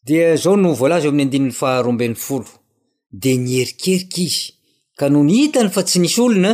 de 0.08 0.16
zao 0.44 0.56
no 0.64 0.70
volazy 0.82 1.08
amin'ny 1.10 1.26
andinin'ny 1.28 1.56
faharoamben'ny 1.62 2.18
folo 2.28 2.52
de 3.24 3.32
nyerikerika 3.46 4.20
izy 4.28 4.42
ka 5.00 5.06
no 5.14 5.20
ny 5.28 5.34
hitany 5.42 5.70
fa 5.76 5.82
tsy 5.88 5.98
nisy 6.02 6.20
olona 6.26 6.52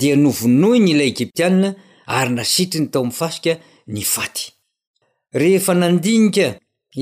dia 0.00 0.14
novonoiny 0.22 0.88
ilay 0.92 1.08
egiptianna 1.14 1.68
ary 2.16 2.30
nasitriny 2.38 2.86
tao 2.92 3.04
mifasika 3.10 3.52
ny 3.94 4.02
fan 4.12 5.82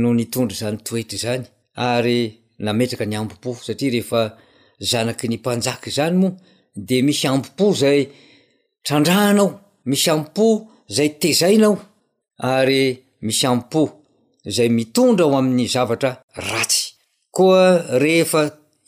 no 0.00 0.08
nitondra 0.18 0.56
zany 0.62 0.78
toetra 0.86 1.18
zany 1.24 1.44
ary 1.92 2.18
nametraka 2.64 3.04
ny 3.08 3.16
ambipo 3.20 3.48
satria 3.66 3.92
rehefa 3.94 4.20
zanaky 4.90 5.26
ny 5.30 5.36
mpanjaky 5.40 5.90
zany 5.98 6.16
moa 6.22 6.34
de 6.88 6.96
misy 7.06 7.26
ampipo 7.32 7.66
zay 7.82 8.00
trandrahanao 8.84 9.48
misy 9.90 10.08
ampipo 10.14 10.46
zay 10.96 11.10
tezainao 11.22 11.74
ary 12.52 12.82
misy 13.26 13.46
amipo 13.50 13.82
zay 14.54 14.68
mitondra 14.78 15.24
ao 15.26 15.36
amin'ny 15.38 15.68
zavatra 15.74 16.10
ratsy 16.50 16.82
koa 17.36 17.62
rehefa 18.02 18.42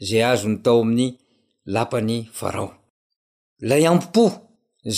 zay 0.00 0.22
azo 0.22 0.48
ny 0.48 0.56
tao 0.62 0.80
amin'ny 0.82 1.16
lapany 1.74 2.28
varao 2.40 2.70
lay 3.68 3.84
ampimpo 3.90 4.24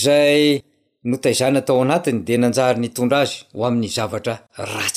zay 0.03 0.63
no 1.09 1.17
taizana 1.23 1.61
tao 1.65 1.81
anatiny 1.83 2.21
de 2.27 2.35
nanjary 2.37 2.79
nytondra 2.81 3.19
azy 3.25 3.35
ho 3.57 3.63
amin'ny 3.69 3.89
zavatra 3.97 4.35
ray 4.73 4.91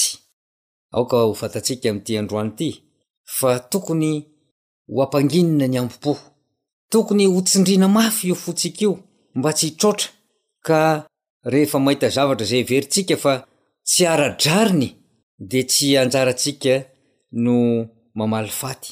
hftka 0.93 1.89
amtadyty 1.91 2.69
fa 3.37 3.51
tokony 3.71 4.13
ho 4.93 4.97
ampanginina 5.03 5.65
ny 5.67 5.77
ampimpo 5.81 6.11
tokony 6.93 7.23
ho 7.33 7.39
tsindrina 7.47 7.87
mafy 7.95 8.27
io 8.29 8.35
fotsika 8.43 8.81
io 8.85 8.91
mba 9.37 9.51
tsy 9.57 9.67
trotra 9.79 10.09
ka 10.67 10.81
rehefa 11.51 11.77
mahita 11.81 12.07
zavatra 12.17 12.45
zay 12.51 12.63
verintsika 12.71 13.15
fa 13.23 13.33
tsy 13.87 14.03
ara-drariny 14.13 14.89
de 15.51 15.59
tsy 15.69 15.87
anjaratsika 16.01 16.75
no 17.43 17.53
mamaly 18.17 18.49
faty 18.59 18.91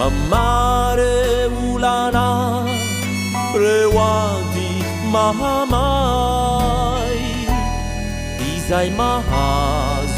mamareulanas 0.00 2.82
rewadi 3.66 4.70
mahamai 5.16 7.20
izaimaha 8.52 9.48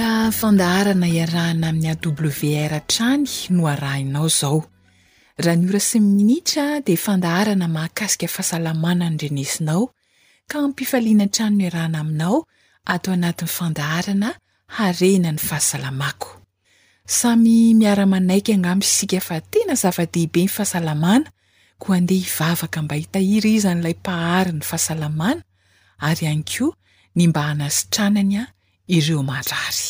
la 0.00 0.14
fandaharana 0.38 1.08
iarahna 1.18 1.66
amin'ny 1.70 1.88
aw 1.88 1.96
r 1.96 2.72
trany 2.92 3.24
no 3.56 3.64
arahinao 3.70 4.28
zao 4.38 4.58
raha 5.44 5.54
ny 5.60 5.66
ora 5.72 5.80
syy 5.88 6.00
minitra 6.06 6.66
de 6.86 6.94
fandaharana 7.04 7.64
mahakasika 7.76 8.28
fahasalamana 8.34 9.06
ny 9.12 9.16
drenesinao 9.20 9.82
ka 10.50 10.56
ampifaliana 10.66 11.26
trano 11.34 11.54
no 11.56 11.64
iarahna 11.68 11.98
aminao 12.04 12.36
atao 12.94 13.12
anatin'ny 13.18 13.48
fandaharana 13.56 14.30
harena 14.78 15.30
ny 15.36 15.40
fahasalamako 15.48 16.30
samy 17.18 17.56
miaramanaiky 17.80 18.52
angamsika 18.58 19.18
fa 19.28 19.36
tena 19.52 19.74
zava-dehibe 19.82 20.42
ny 20.46 20.50
fahasalamana 20.56 21.28
ko 21.82 21.88
andeha 21.98 22.20
hivavaka 22.28 22.78
mba 22.84 22.94
hitahirizan'ilay 23.02 23.94
mpahari 24.00 24.52
ny 24.52 24.60
fahasalamana 24.70 25.40
ary 26.08 26.24
hany 26.30 26.44
koa 26.52 26.72
ny 27.16 27.22
mba 27.32 27.42
hanasi 27.48 27.82
tranany 27.94 28.38
a 28.44 28.44
ireo 28.94 29.20
mandrary 29.22 29.82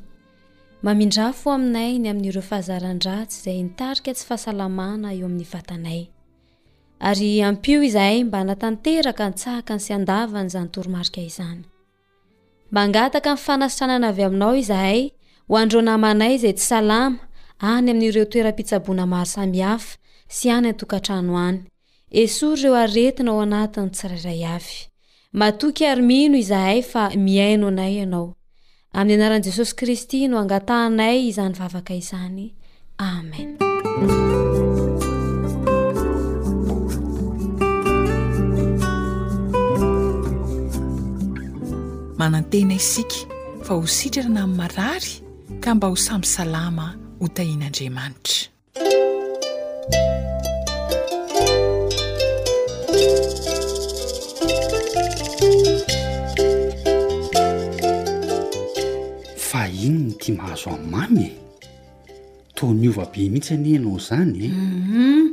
mamindra 0.85 1.25
fo 1.39 1.47
aminay 1.57 1.91
ny 2.01 2.07
amin'ireo 2.11 2.41
fahazaran-dratsy 2.49 3.37
zay 3.45 3.57
nitarika 3.67 4.09
tsy 4.15 4.25
fahasalamana 4.29 5.13
eo 5.13 5.25
amin'ny 5.29 5.45
vatanay 5.53 6.01
ary 7.03 7.43
ampio 7.43 7.83
izahay 7.83 8.23
mba 8.23 8.43
natanteraka 8.47 9.25
nytsaaka 9.29 9.75
ny 9.75 9.81
sy 9.85 9.91
andavany 9.97 10.49
zany 10.53 10.69
toromarika 10.71 11.21
izany 11.29 11.61
mangataka 12.75 13.33
nyfanasitranana 13.35 14.07
avy 14.13 14.23
aminao 14.27 14.53
izahay 14.61 14.99
ho 15.49 15.53
andreo 15.63 15.81
namanay 15.89 16.35
zay 16.43 16.53
tsy 16.55 16.65
salama 16.69 17.19
any 17.71 17.91
amin'ireo 17.91 18.23
toera-pitsabona 18.33 19.05
maro 19.13 19.29
samihafa 19.35 19.91
sy 20.37 20.45
any 20.55 20.69
antokantrano 20.71 21.33
any 21.47 21.59
esory 22.23 22.61
ireo 22.63 22.75
aretina 22.85 23.29
ao 23.31 23.39
anatiny 23.47 23.89
tsirairay 23.95 24.39
afy 24.55 24.75
matoky 25.39 25.83
armino 25.93 26.37
izahay 26.43 26.79
fa 26.91 27.03
miaino 27.27 27.65
anay 27.73 27.91
ianao 27.99 28.27
amin'ny 28.99 29.17
anaran'i 29.19 29.45
jesosy 29.49 29.73
kristy 29.81 30.19
no 30.31 30.35
angatahnay 30.43 31.17
izany 31.29 31.53
vavaka 31.61 31.93
izany 32.03 32.45
amen 33.15 33.72
manantena 42.23 42.73
isika 42.81 43.17
fa 43.65 43.73
ho 43.77 43.83
sitrarana 43.95 44.41
ainy 44.45 44.55
marary 44.59 45.11
ka 45.63 45.69
mba 45.75 45.87
ho 45.91 45.95
samby 45.95 46.27
salama 46.27 46.85
ho 47.19 47.25
tahian'andriamanitra 47.27 48.47
fa 59.47 59.67
ino 59.67 60.07
notia 60.07 60.33
mahazo 60.39 60.69
an'ny 60.71 60.87
mamy 60.95 61.25
e 61.27 61.31
tao 62.55 62.69
niovabe 62.79 63.23
mhihitsy 63.29 63.51
ani 63.57 63.69
ianao 63.75 63.97
zany 64.07 64.37
e 64.45 64.47
mhm. 64.47 65.27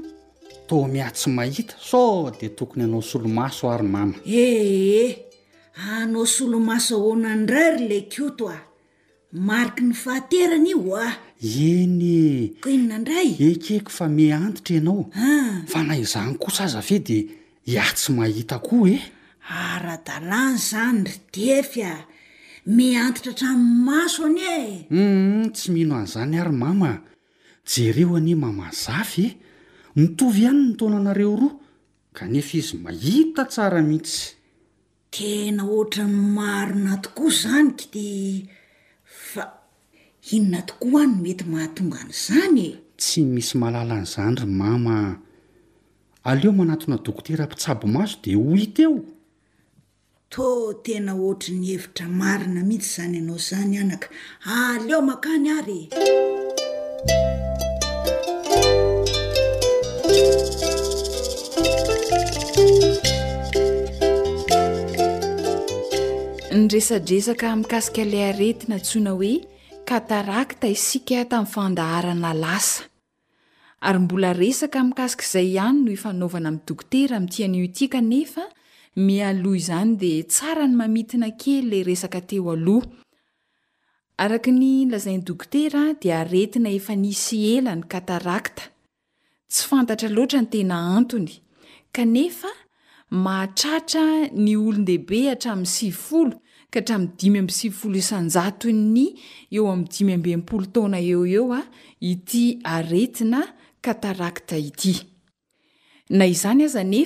to 0.68 0.76
mihatsy 0.92 1.29
mahita 1.37 1.74
so 1.90 2.03
dia 2.40 2.50
tokony 2.59 2.83
hanao 2.83 3.03
solomaso 3.11 3.70
ary 3.74 3.87
mama 3.94 4.14
eheh 4.26 4.59
eh, 4.59 4.94
eh. 5.09 5.30
anao 5.88 6.27
s 6.27 6.40
olomasa 6.40 6.97
hona 6.97 7.33
andray 7.33 7.71
ry 7.77 7.88
la 7.88 8.01
kioto 8.11 8.49
a 8.49 8.59
mariky 9.33 9.83
ny 9.88 9.95
fahaterana 9.95 10.69
i 10.69 10.75
oah 10.77 11.14
eny 11.40 12.05
ekoino 12.61 12.85
nandray 12.90 13.29
ekeko 13.49 13.88
fa 13.90 14.07
me 14.09 14.27
antitra 14.33 14.77
ianao 14.77 15.09
a 15.14 15.29
fa 15.73 15.81
na 15.83 15.95
izahny 15.97 16.37
ko 16.37 16.51
saza 16.53 16.81
ve 16.85 16.99
di 16.99 17.19
iatsy 17.73 18.12
mahita 18.12 18.59
koa 18.61 18.88
e 18.93 18.97
ara-dalany 19.49 20.59
zany 20.59 21.03
ry 21.09 21.14
defy 21.35 21.83
a 21.88 21.95
me 22.66 22.87
antitra 23.01 23.33
hatrami'ny 23.33 23.81
maso 23.88 24.25
ani 24.29 24.45
e 24.45 24.62
m 24.90 24.97
mm, 24.97 25.55
tsy 25.57 25.66
mihino 25.73 25.97
an'izany 25.97 26.37
ary 26.40 26.53
mama 26.53 26.93
jereo 27.64 28.16
anie 28.21 28.35
mamazafy 28.37 29.25
e 29.33 29.37
mitovy 29.97 30.43
ihany 30.45 30.61
nytonanareo 30.71 31.35
roa 31.40 31.57
kanefa 32.12 32.55
izy 32.61 32.77
mahita 32.77 33.49
tsara 33.49 33.81
mihitsy 33.83 34.37
tena 35.11 35.64
ohatra 35.66 36.07
ny 36.07 36.18
marina 36.38 36.96
tokoa 37.03 37.31
zanyka 37.31 37.85
de 37.92 38.46
fa 39.05 39.44
inona 40.31 40.62
tokoa 40.62 41.03
anyno 41.03 41.20
mety 41.23 41.44
mahatonga 41.51 41.96
an' 42.01 42.11
izany 42.14 42.59
e 42.70 42.73
tsy 42.99 43.20
misy 43.27 43.59
mahalala 43.59 43.94
nyizany 44.01 44.35
ry 44.38 44.46
mama 44.46 44.96
aleo 46.25 46.53
manatona 46.55 46.96
dokotera 47.03 47.44
ampitsabo 47.44 47.87
maso 47.90 48.18
de 48.23 48.37
ho 48.38 48.55
hiteo 48.55 48.99
to 50.33 50.73
tena 50.87 51.12
oatra 51.18 51.55
ny 51.59 51.66
hevitra 51.75 52.07
marina 52.09 52.62
mihitsy 52.68 52.94
zany 52.94 53.18
ianao 53.18 53.38
zany 53.38 53.75
anaka 53.83 54.07
aleo 54.46 55.03
makany 55.03 55.49
arye 55.59 56.39
ny 66.61 66.68
resadresaka 66.75 67.51
mikasika 67.59 68.03
la 68.11 68.20
aretina 68.29 68.77
ntsoina 68.81 69.11
hoe 69.18 69.35
katarakta 69.88 70.66
isika 70.77 71.18
tamin'ny 71.31 71.53
fandaharana 71.55 72.31
lasa 72.42 72.83
ary 73.87 73.99
mbola 74.05 74.31
resaka 74.40 74.81
mikasikaizay 74.88 75.46
ihany 75.57 75.79
no 75.85 75.90
ifanaovana 75.96 76.49
aminydokotera 76.51 77.16
mtiano 77.25 77.64
ty 77.77 77.85
kanefa 77.94 78.42
mialo 79.07 79.51
izany 79.61 79.92
dia 80.01 80.23
tsara 80.33 80.64
ny 80.68 80.75
mamitina 80.81 81.29
kely 81.40 81.62
lay 81.70 81.83
resaka 81.90 82.20
teo 82.29 82.53
aloha 82.53 82.87
araka 84.25 84.51
ny 84.61 84.70
lazainy 84.92 85.25
dokotera 85.29 85.83
dia 86.01 86.20
aretina 86.25 86.68
efa 86.79 86.94
nisy 87.03 87.37
elany 87.57 87.83
katarakta 87.92 88.62
tsy 89.51 89.62
fantatra 89.70 90.09
loatra 90.16 90.42
ny 90.42 90.46
tena 90.53 90.77
antony 90.96 91.35
kanefa 91.94 92.49
mahatratra 93.25 94.05
ny 94.44 94.53
olondehibe 94.66 95.18
hatramin'ny 95.31 95.66
sivifolo 95.77 96.37
kahatramidimy 96.70 97.42
mbisivolo 97.42 97.96
isanjatony 98.02 99.06
eo 99.54 99.68
ami'ny 99.72 99.88
dimy 99.92 100.16
mbempolo 100.16 100.66
tona 100.66 100.98
eo 101.00 101.26
eo 101.26 101.52
a 101.52 101.59
ah, 101.59 101.64
ity 102.00 102.59
aretina 102.64 103.40
katarakta 103.83 104.56
ityna 104.59 106.24
izany 106.30 106.62
aza 106.64 106.85
ne 106.85 107.02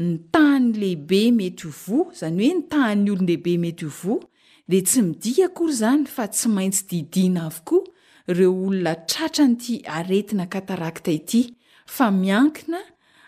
ny 0.00 0.18
taany 0.32 0.68
lehibe 0.78 1.20
mety 1.38 1.66
ov 1.68 2.12
zany 2.20 2.38
oe 2.46 2.54
ntahn'ny 2.60 3.10
olonlehibe 3.14 3.56
mety 3.64 3.86
ovo 3.90 4.20
de 4.68 4.80
tsy 4.82 5.02
midika 5.08 5.48
kory 5.48 5.72
zany 5.82 6.06
fa 6.06 6.28
tsy 6.28 6.48
maintsy 6.54 6.84
didina 6.86 7.46
avokoa 7.50 7.86
reo 8.38 8.54
olona 8.68 8.94
tratranyiti 9.10 9.82
aretina 9.98 10.46
katarakta 10.46 11.10
ity 11.20 11.48
fa 11.86 12.10
miankina 12.10 12.78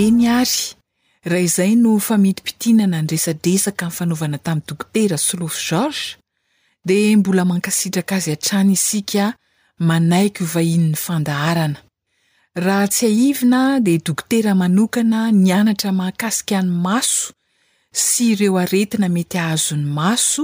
eny 0.03 0.27
ary 0.39 0.75
raha 1.27 1.41
izay 1.47 1.73
no 1.83 1.93
famitimpitinana 2.07 2.99
ny 3.03 3.09
resadresaka 3.13 3.85
min'y 3.89 3.97
fanaovana 3.99 4.39
tamin'ny 4.47 4.67
dokotera 4.71 5.17
slof 5.29 5.55
george 5.69 6.03
de 6.89 6.99
mbola 7.21 7.43
mankasitraka 7.51 8.15
azy 8.19 8.31
atrany 8.37 8.73
isika 8.79 9.25
manaiky 9.89 10.41
ovahin'ny 10.47 10.97
fandaharana 11.05 11.79
raha 12.67 12.87
tsy 12.93 13.05
ahivina 13.11 13.63
de 13.87 13.95
dokotera 14.07 14.53
manokana 14.63 15.21
nyanatra 15.47 15.91
mahakasika 16.01 16.55
any 16.61 16.71
maso 16.87 17.27
sy 18.05 18.21
ireo 18.33 18.55
aretina 18.65 19.07
mety 19.17 19.37
ahazony 19.45 19.87
maso 19.99 20.43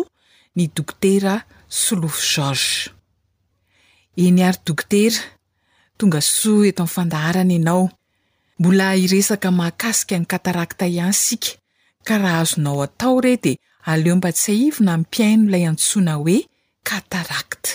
ny 0.57 0.63
dokotera 0.77 1.35
slofo 1.79 2.21
george 2.35 2.69
eny 4.25 4.41
ary 4.49 4.59
dokotera 4.67 5.21
tonga 5.99 6.21
ssoa 6.27 6.63
eto 6.71 6.81
am'nyfandaharana 6.83 7.55
anao 7.61 7.85
mbola 8.61 8.93
iresaka 8.93 9.49
mahakasika 9.51 10.17
ny 10.21 10.25
katarakta 10.29 10.85
ihanysika 10.85 11.51
ka 12.07 12.19
raha 12.21 12.45
azonao 12.45 12.83
atao 12.85 13.17
rehy 13.25 13.39
dia 13.45 13.57
aleo 13.89 14.17
mba 14.17 14.33
tsy 14.37 14.53
aivyna 14.53 14.93
mpiaino 15.01 15.49
ilay 15.49 15.65
antsoana 15.69 16.13
hoe 16.21 16.37
katarakta 16.89 17.73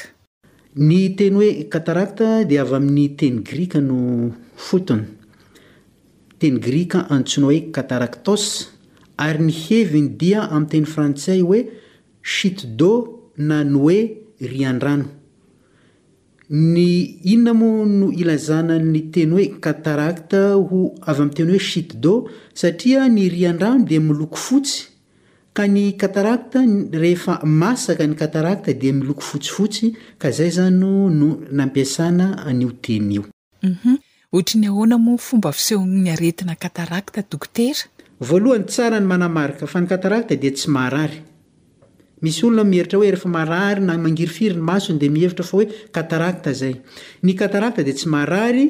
ny 0.88 1.00
teny 1.18 1.34
hoe 1.40 1.50
kataracta 1.74 2.26
dea 2.50 2.62
avy 2.62 2.76
amin'ny 2.78 3.10
teny 3.20 3.38
grika 3.50 3.80
no 3.82 3.98
fotony 4.66 5.06
teny 6.40 6.62
grika 6.68 6.98
antsoina 7.16 7.46
hoe 7.50 7.60
kataraktos 7.76 8.44
ary 9.26 9.40
ny 9.48 9.54
heviny 9.66 10.10
dia 10.22 10.40
amin'ny 10.56 10.70
teny 10.72 10.88
frantsay 10.94 11.42
hoe 11.50 11.60
chite 12.34 12.64
do 12.80 12.92
na 13.50 13.58
ny 13.64 13.76
oe 13.90 13.98
ry 14.50 14.62
andrano 14.72 15.06
ny 16.50 17.20
inona 17.26 17.54
moa 17.54 17.86
no 17.86 18.12
ilazana 18.14 18.78
ny 18.80 19.02
teny 19.12 19.32
hoe 19.34 19.46
katarakta 19.62 20.54
ho 20.70 20.82
avy 21.10 21.22
amin'teny 21.24 21.50
hoe 21.52 21.60
chite 21.68 21.98
de 22.02 22.14
satria 22.62 23.08
ny 23.10 23.30
ry 23.30 23.48
andrano 23.50 23.86
de 23.86 24.00
miloko 24.00 24.36
fotsy 24.38 24.90
ka 25.54 25.66
ny 25.68 25.94
katarakta 25.98 26.62
rehefa 27.02 27.42
masaka 27.46 28.06
ny 28.06 28.14
katarakta 28.16 28.74
de 28.78 28.92
miloko 28.94 29.22
fotsifotsy 29.22 29.96
ka 30.20 30.30
zay 30.32 30.50
zany 30.52 30.78
no 30.80 31.40
nampiasana 31.52 32.46
anio 32.46 32.72
tenyio'y 32.82 33.26
mhm. 33.64 33.98
ahaao 34.36 35.18
foba 35.18 35.52
sehoy 35.54 36.10
aeinaatdkotey 36.12 37.72
ny 38.22 39.14
anaaikafa 39.14 39.82
nytarakt 39.82 40.30
de 40.34 40.50
tsy 40.52 40.70
misy 42.26 42.46
olona 42.48 42.64
mieritra 42.72 42.98
oe 43.04 43.12
refa 43.14 43.30
mararyna 43.30 43.94
mangiry 44.02 44.34
firyny 44.38 44.62
masode 44.70 45.08
mihevitra 45.14 45.46
foe 45.50 45.66
at 45.94 46.12
zayyt 46.62 47.84
de 47.88 47.92
sy 48.00 48.08
aay 48.22 48.68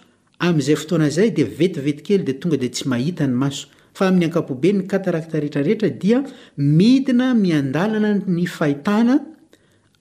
amzay 0.48 0.74
ah, 0.74 0.78
fotoana 0.80 1.08
zay 1.16 1.28
de 1.38 1.44
vetivety 1.58 2.02
kely 2.06 2.24
de 2.28 2.32
tonga 2.40 2.56
de 2.64 2.68
tsy 2.74 2.84
mahita 2.92 3.24
ny 3.30 3.36
maso 3.44 3.64
amin'ny 4.00 4.24
ankapobe 4.26 4.70
ny 4.72 4.82
kataracta 4.88 5.38
reerarehera 5.40 5.88
dia 6.00 6.22
mitina 6.56 7.26
miandalana 7.34 8.12
ny 8.36 8.46
fahitana 8.46 9.16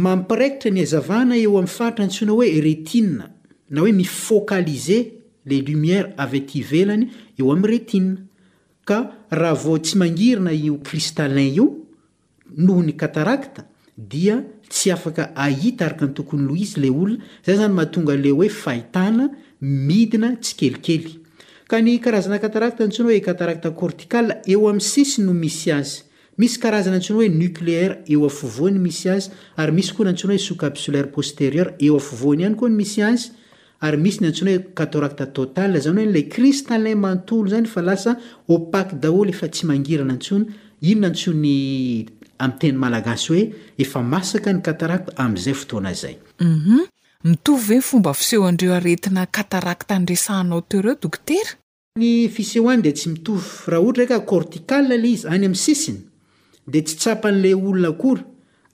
atra 0.06 0.48
nyana 0.72 1.36
eoa'y 1.46 1.70
fatrantsna 1.80 2.32
oe 2.42 2.50
rei 2.68 2.78
naoe 3.68 3.92
mifocalize 3.92 5.12
le 5.44 5.56
lmière 5.68 6.14
avy 6.18 6.46
tyvelany 6.50 7.10
eo 7.40 7.52
am'yreiaa 7.52 8.16
tsy 9.82 9.98
angirina 10.02 10.52
irstalin 10.54 11.54
ioohonyay 11.60 12.96
arka 15.88 16.08
toonyliley 16.18 16.92
olonazay 17.02 17.56
zany 17.60 17.74
mahaonga 17.74 18.16
le 18.24 18.32
oe 18.32 18.48
aiana 18.74 19.30
idina 20.02 20.30
tsykelikelyayarazanaaatantsinaooe 20.44 23.22
aatrial 23.32 24.28
eo 24.48 24.70
amsisy 24.70 25.22
no 25.22 25.34
misy 25.34 25.72
ay 25.72 25.86
misy 26.38 26.60
karazana 26.60 26.96
atsina 26.98 27.18
oe 27.20 27.30
néare 27.30 27.98
eoany 28.14 28.78
misyay 28.88 29.22
ay 29.58 29.72
misy 29.72 29.94
ona 30.00 30.10
antsnao 30.10 30.38
oe 30.62 30.70
plairposterier 30.84 31.74
eo 31.80 32.00
fony 32.00 32.44
hany 32.44 32.56
koa 32.56 32.70
no 32.70 32.76
misy 32.76 33.02
any 33.04 33.20
ary 33.86 33.98
misy 34.02 34.22
ny 34.22 34.30
antsoina 34.30 34.52
hoe 34.58 34.74
kataracta 34.80 35.26
total 35.34 35.78
zany 35.82 36.02
hola 36.08 36.22
cristalin 36.34 36.98
mantolo 37.00 37.50
zany 37.50 37.68
fa 37.68 37.82
lasa 37.82 38.16
opaky 38.50 38.96
daholo 39.02 39.30
efa 39.34 39.48
tsy 39.48 39.66
mangirana 39.68 40.14
antsony 40.16 40.46
ino 40.82 41.02
na 41.02 41.08
antsony 41.12 42.06
ami'teny 42.40 42.78
malagasy 42.84 43.28
hoe 43.34 43.44
efa 43.78 44.00
masaka 44.14 44.54
ny 44.54 44.62
kataracta 44.66 45.14
amin'izay 45.18 45.54
fotoana 45.54 45.94
zay 45.94 46.16
um 46.40 46.48
mhm. 46.48 46.82
mitovy 47.24 47.74
hey 47.74 47.82
fomba 47.82 48.14
fiseho 48.14 48.48
andreo 48.48 48.74
aretina 48.74 49.26
kataracta 49.26 49.96
andresahanao 49.96 50.62
tereo 50.62 50.96
doktera 51.02 51.50
ny 52.00 52.30
fiseho 52.30 52.70
any 52.70 52.82
de 52.82 52.92
tsy 52.94 53.10
mitovy 53.10 53.46
raha 53.68 53.82
ohata 53.82 54.00
raiky 54.08 54.26
cortical 54.26 54.88
la 54.90 54.96
izy 54.96 55.28
any 55.28 55.46
amin'ny 55.46 55.56
sisiny 55.56 56.00
de 56.68 56.80
tsy 56.84 56.96
tsapa 56.98 57.30
an'la 57.30 57.56
olonao 57.58 58.24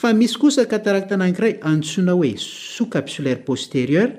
fa 0.00 0.12
misy 0.12 0.36
kosa 0.38 0.64
katarakta 0.68 1.14
anakiray 1.16 1.54
antsona 1.62 2.14
oe 2.14 2.34
sos 2.36 2.88
apsolaire 2.96 3.40
posterieur 3.46 4.10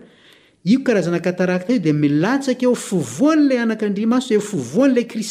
io 0.63 0.79
karazana 0.83 1.19
katarat 1.21 1.69
io 1.69 1.79
de 1.79 1.91
milatsaka 1.93 2.65
eo 2.65 2.75
fovoany 2.75 3.43
lay 3.49 3.57
anaka 3.61 3.89
ndrimasoooany 3.89 4.95
la 4.95 5.23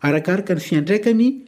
arakaraka 0.00 0.54
ny 0.54 0.60
fiandraikany 0.60 1.47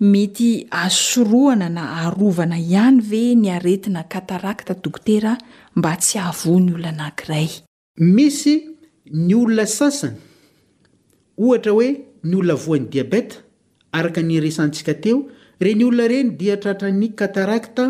mety 0.00 0.66
asoroana 0.70 1.68
na 1.68 1.84
arovana 2.06 2.56
ihany 2.58 3.00
ve 3.10 3.34
ny 3.34 3.50
aretina 3.56 4.04
ataraktadoktea 4.06 5.36
mba 5.74 5.96
tsy 5.96 6.18
avnyonanaay 6.18 7.65
misy 7.98 8.68
ny 9.12 9.34
olona 9.38 9.64
sasany 9.66 10.16
ohatra 11.40 11.72
oe 11.80 11.88
ny 12.28 12.34
olona 12.36 12.54
voan'ny 12.64 12.88
diabeta 12.92 13.40
araka 13.96 14.22
ny 14.22 14.36
resantsika 14.40 14.94
teo 15.00 15.22
re 15.60 15.72
ny 15.74 15.84
olona 15.84 16.04
ireny 16.08 16.36
dia 16.36 16.56
tratrany 16.60 17.14
kataracta 17.16 17.86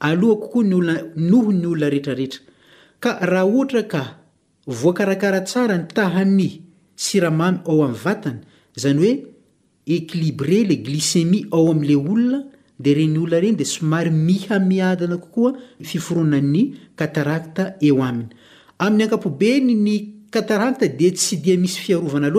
aloha 0.00 0.40
kokoa 0.40 0.64
nylna 0.64 0.94
noho 1.16 1.52
'ny 1.52 1.66
olona 1.66 1.90
rehetrarehetra 1.90 2.40
ka 3.02 3.18
raha 3.20 3.46
ohatra 3.46 3.82
ka 3.92 4.02
voakarakara 4.66 5.40
tsara 5.46 5.76
ny 5.78 5.86
tahany 5.94 6.50
siramamy 6.96 7.58
ao 7.66 7.82
amin'ny 7.84 8.00
vatany 8.04 8.38
zany 8.78 8.98
oe 9.00 9.12
equilibre 9.86 10.60
ila 10.62 10.74
glisemia 10.84 11.46
ao 11.52 11.68
am'lay 11.72 11.96
olona 11.96 12.49
de 12.82 12.92
reny 12.96 13.18
olona 13.18 13.40
reny 13.42 13.56
de 13.56 13.64
somary 13.64 14.10
mihamiadana 14.10 15.16
kokoa 15.24 15.52
fiforonany 15.88 16.62
katarakta 16.96 17.62
eo 17.88 17.98
anyyeyy 18.84 20.00
td 20.88 21.16
sy 21.24 21.36
di 21.44 21.52
isy 21.58 21.82
y 21.86 21.92
'yolona 21.92 22.30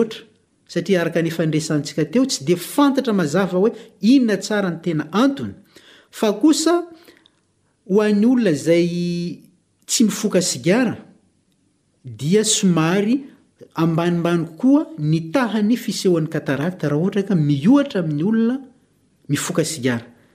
ay 8.74 8.88
tsy 9.92 10.04
mioka 10.10 10.40
siara 10.50 10.94
dia 12.20 12.42
somary 12.56 13.14
ambanimbany 13.82 14.44
kokoa 14.50 14.82
ny 15.10 15.18
tahany 15.34 15.76
fisehoan'ny 15.84 16.28
katarakt 16.34 16.80
rah 16.90 16.98
ohatra 17.02 17.22
a 17.30 17.34
mioatra 17.48 17.98
amin'ny 18.02 18.24
olona 18.30 18.56
mifoka 19.32 19.64
siara 19.72 20.06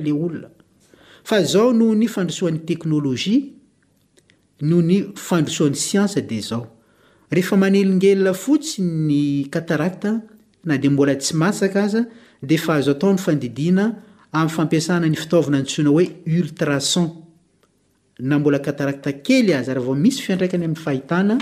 nrayanyfampiasanany 13.74 15.14
itaovana 15.22 15.58
ntsoina 15.62 15.90
oe 15.90 16.04
ltrason 16.26 17.08
na 18.18 18.34
mbola 18.38 18.58
katarata 18.58 19.12
kely 19.24 19.54
azy 19.58 19.70
araha 19.70 19.86
vao 19.86 19.94
misy 20.04 20.20
fiantraikany 20.22 20.64
ami'ny 20.64 20.80
fahitana 20.86 21.34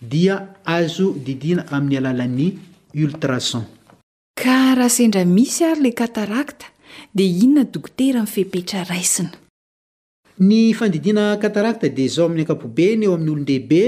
dia 0.00 0.34
azo 0.64 1.06
didina 1.26 1.62
amin'ny 1.76 1.96
alalan'ny 2.00 2.48
ultrason 3.04 3.64
ka 4.44 4.56
raha 4.78 4.90
sendra 4.96 5.22
misy 5.36 5.62
ary 5.68 5.80
ila 5.82 5.90
katarakta 6.00 6.66
dia 7.16 7.26
inona 7.44 7.64
dokotera 7.74 8.20
mi'n 8.22 8.30
fehpetra 8.34 8.82
raisina 8.90 9.34
ny 10.48 10.60
fandidiana 10.78 11.24
katarakta 11.44 11.90
dia 11.96 12.06
izao 12.10 12.26
amin'ny 12.28 12.44
ankapobeny 12.46 13.02
eo 13.08 13.14
amin'olondehibe 13.18 13.80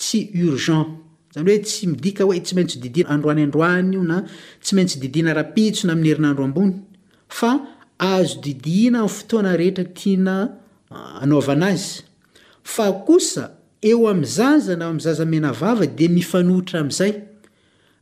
tsy 0.00 0.18
urgent 0.48 0.88
izany 1.30 1.50
hoe 1.52 1.60
tsy 1.66 1.82
midika 1.92 2.24
hoe 2.26 2.38
tsy 2.44 2.52
maintsy 2.58 2.78
didina 2.84 3.08
androanyandroany 3.14 3.90
io 3.96 4.02
na 4.10 4.18
tsy 4.62 4.72
maintsy 4.76 4.96
didiana 5.04 5.36
rapitso 5.40 5.86
na 5.86 5.92
amin'ny 5.94 6.12
erinandro 6.14 6.42
ambony 6.48 6.72
fa 7.38 7.50
azo 8.16 8.36
didiana 8.44 8.98
amin'ny 9.02 9.14
fotoana 9.18 9.52
rehetra 9.60 9.84
tiana 9.98 10.36
ah, 10.96 11.22
anaovana 11.22 11.66
azy 11.74 12.02
fa 12.74 12.86
kosa 13.06 13.44
eo 13.90 14.02
amin'nyzaza 14.10 14.74
na 14.76 14.84
amin'nyzaza 14.90 15.24
mena 15.34 15.50
vava 15.60 15.86
dia 15.98 16.10
mifanohitra 16.18 16.76
amn'zay 16.84 17.12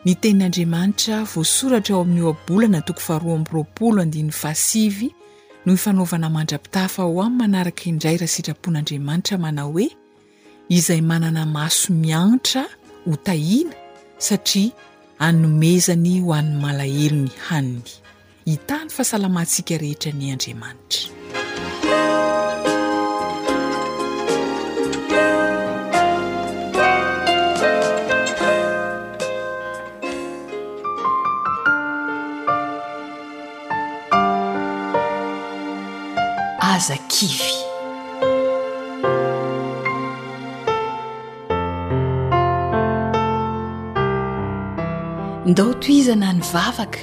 ny 0.05 0.13
tenyandriamanitra 0.21 1.15
voasoratra 1.29 1.95
ao 1.95 2.01
amin'ny 2.05 2.19
eo 2.23 2.29
abolana 2.33 2.79
tokon 2.87 3.03
faharoa 3.07 3.33
ami'yroapolo 3.39 3.99
andinny 4.05 4.31
faasivy 4.41 5.07
no 5.65 5.71
ifanaovana 5.77 6.27
mandrapitafa 6.35 6.99
aho 7.05 7.17
ami'ny 7.25 7.37
manaraka 7.41 7.83
indray 7.91 8.17
raha 8.21 8.27
sitrapon'andriamanitra 8.35 9.35
manao 9.45 9.69
hoe 9.75 9.87
izay 10.77 11.01
manana 11.11 11.43
maso 11.55 11.87
miantra 12.03 12.63
ho 13.05 13.13
tahina 13.25 13.73
satria 14.27 14.71
anomezany 15.27 16.15
ho 16.25 16.29
an'ny 16.37 16.53
malahelo 16.63 17.15
ny 17.25 17.31
haniny 17.47 17.81
hitany 18.51 18.87
fahasalamantsika 18.95 19.73
rehetra 19.83 20.11
ny 20.19 20.25
andriamanitra 20.33 21.24
ki 36.93 37.39
ndao 45.45 45.73
toizana 45.79 46.33
ny 46.33 46.41
vavaka 46.41 46.99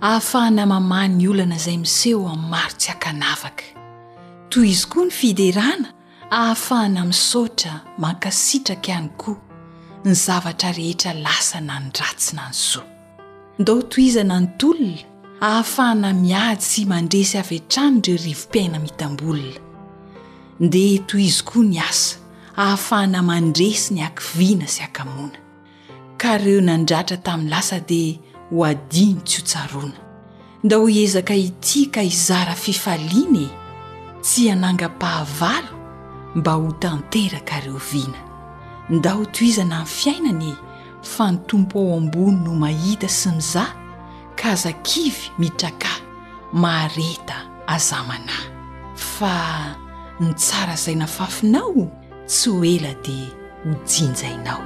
ahafahana 0.00 0.66
mama 0.66 1.08
ny 1.08 1.28
olana 1.28 1.56
izay 1.56 1.76
miseho 1.78 2.28
amin'ny 2.28 2.48
maro 2.50 2.72
tsy 2.78 2.88
hakanavaka 2.92 3.64
toy 4.50 4.68
izy 4.68 4.86
koa 4.88 5.04
ny 5.04 5.10
fiderana 5.10 5.88
ahafahana 6.30 7.04
misotra 7.04 7.80
mankasitraka 7.98 8.92
ihany 8.92 9.08
koa 9.16 9.36
ny 10.04 10.12
zavatra 10.14 10.72
rehetra 10.72 11.12
lasa 11.14 11.60
na 11.60 11.80
nyratsina 11.80 12.48
ny 12.48 12.52
soa 12.54 12.84
ndao 13.58 13.82
toizana 13.82 14.40
nytolona 14.40 15.07
ahafahana 15.40 16.10
miady 16.14 16.60
sy 16.64 16.82
mandresy 16.84 17.38
avetrano 17.38 18.00
dreo 18.00 18.16
rivom-piaina 18.16 18.78
mitambolina 18.82 19.60
nde 20.60 20.98
toy 21.06 21.22
izykoa 21.24 21.62
ny 21.64 21.78
asa 21.78 22.18
ahafahana 22.56 23.22
mandresy 23.22 23.94
ny 23.94 24.02
aky 24.02 24.22
vina 24.34 24.66
sy 24.66 24.82
akamona 24.82 25.38
kareo 26.16 26.60
nandratra 26.60 27.16
tami'ny 27.16 27.50
lasa 27.50 27.80
de 27.80 28.18
ho 28.50 28.64
adiny 28.64 29.20
tsy 29.24 29.38
hotsaroana 29.40 29.94
nda 30.64 30.76
ho 30.76 30.88
ezaka 30.90 31.34
iti 31.34 31.86
ka 31.86 32.00
hizara 32.02 32.54
fifalianae 32.54 33.48
tsy 34.22 34.50
hanangam-pahavalo 34.50 35.70
mba 36.34 36.52
ho 36.52 36.72
tanterakareo 36.72 37.78
vina 37.92 38.18
ndao 38.90 39.24
toizana 39.24 39.78
nny 39.86 39.86
fiainane 39.86 40.54
fa 41.02 41.30
ntompo 41.32 41.78
ao 41.78 41.94
ambony 41.96 42.40
no 42.44 42.54
mahita 42.58 43.08
sy 43.08 43.28
miza 43.30 43.77
kazakivy 44.42 45.30
mitraka 45.38 45.88
maareta 46.52 47.38
azamanahy 47.66 48.50
fa 48.94 49.74
ny 50.20 50.32
tsara 50.34 50.74
zay 50.76 50.94
na 50.94 51.06
fafinao 51.06 51.90
tsy 52.26 52.50
ho 52.50 52.64
ela 52.64 52.92
dia 53.02 53.28
mijinjainao 53.66 54.62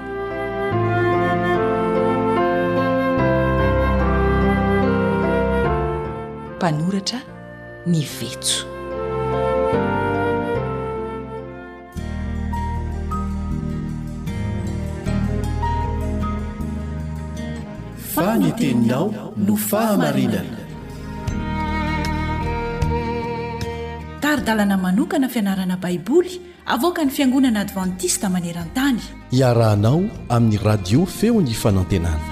mpanoratra 6.57 7.20
ny 7.87 8.01
vetso 8.05 8.72
a 18.63 18.75
no 18.75 19.57
faamarinana 19.69 20.61
taridalana 24.23 24.77
manokana 24.85 25.29
fianarana 25.35 25.77
baiboly 25.85 26.35
avoaka 26.75 27.05
ny 27.05 27.11
fiangonana 27.17 27.59
advantista 27.65 28.27
maneran-tany 28.37 29.01
iarahanao 29.41 29.99
amin'ny 30.37 30.57
radio 30.69 31.01
feony 31.19 31.55
fanantenana 31.63 32.23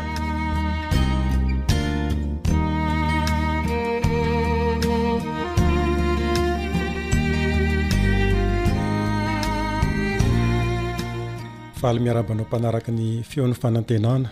faly 11.83 11.99
miarabanao 12.07 12.47
mpanaraka 12.49 12.91
ny 12.99 13.09
feon'ny 13.33 13.57
fanantenana 13.65 14.29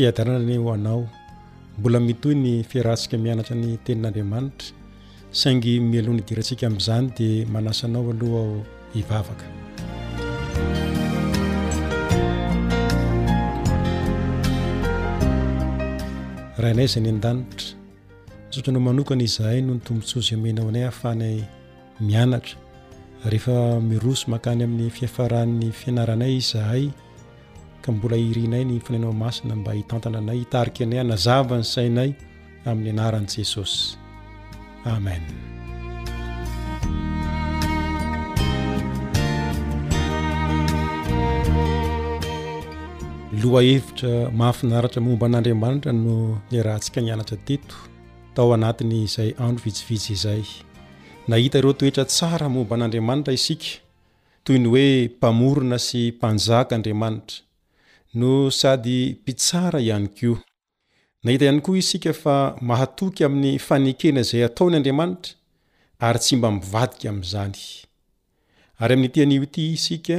fiadaraa 0.00 0.38
ny 0.40 0.56
ho 0.64 0.70
anao 0.76 1.02
mbola 1.78 1.98
mitoy 2.06 2.32
ny 2.44 2.52
fiarantsika 2.70 3.16
mianatra 3.24 3.52
ny 3.62 3.68
tenin'andriamanitra 3.84 4.72
saingy 5.40 5.72
mialohana 5.90 6.20
hidirantsika 6.24 6.64
amin'izany 6.68 7.06
dia 7.18 7.46
manasanao 7.54 8.04
alohao 8.10 8.64
hivavaka 8.94 9.44
raha 16.60 16.72
inay 16.74 16.88
zay 16.92 17.02
ny 17.04 17.10
an-danitra 17.14 17.66
tsotranao 18.50 18.80
manokana 18.88 19.22
izahay 19.28 19.58
noho 19.66 19.74
ny 19.76 19.80
tombontsozy 19.86 20.32
amenao 20.38 20.68
nay 20.74 20.84
ahafanay 20.88 21.36
mianatra 22.08 22.56
rehefa 23.30 23.54
miroso 23.90 24.24
makany 24.32 24.60
amin'ny 24.66 24.88
fiafaraan'ny 24.96 25.68
fianaranay 25.80 26.32
izahay 26.40 26.84
ka 27.80 27.92
mbola 27.92 28.16
hirinay 28.20 28.64
ny 28.64 28.76
finainao 28.80 29.12
masina 29.12 29.56
mba 29.56 29.72
hitantana 29.78 30.18
anay 30.20 30.38
hitarika 30.42 30.80
anay 30.84 30.98
hanazava 31.02 31.54
ny 31.60 31.64
sainay 31.74 32.10
amin'ny 32.68 32.90
anaran'i 32.94 33.30
jesosy 33.36 33.82
amen 34.94 35.22
loha 43.42 43.62
hevitra 43.68 44.12
mahafinaratra 44.40 45.00
momba 45.08 45.24
an'andriamanitra 45.28 45.92
no 46.04 46.16
ny 46.50 46.58
raha 46.66 46.78
ntsika 46.80 47.00
ny 47.04 47.10
anatsa 47.14 47.36
teto 47.48 47.74
tao 48.34 48.48
anatiny 48.58 48.96
izay 49.06 49.30
andro 49.44 49.62
visivisy 49.66 50.10
izay 50.16 50.42
nahita 51.30 51.56
reo 51.64 51.72
toetra 51.80 52.04
tsara 52.12 52.46
momba 52.54 52.72
an'andriamanitra 52.76 53.32
isika 53.38 53.68
toy 54.44 54.58
ny 54.64 54.68
hoe 54.72 54.86
mpamorona 55.16 55.78
sy 55.86 56.00
mpanjakaandriamanitra 56.16 57.36
no 58.14 58.50
sady 58.50 59.10
mpitsara 59.22 59.80
ihany 59.80 60.08
kio 60.08 60.38
nahita 61.24 61.44
ihany 61.44 61.60
koa 61.60 61.78
isika 61.78 62.12
fa 62.12 62.56
mahatoky 62.60 63.24
amin'ny 63.24 63.58
fanekena 63.66 64.22
zay 64.22 64.44
ataony 64.44 64.76
andriamanitra 64.76 65.32
ary 66.06 66.18
tsy 66.18 66.36
mba 66.36 66.50
mivadika 66.50 67.08
amin'izany 67.10 67.56
ary 68.82 68.94
amin'ny 68.94 69.12
tian'o 69.14 69.46
ty 69.54 69.62
isika 69.76 70.18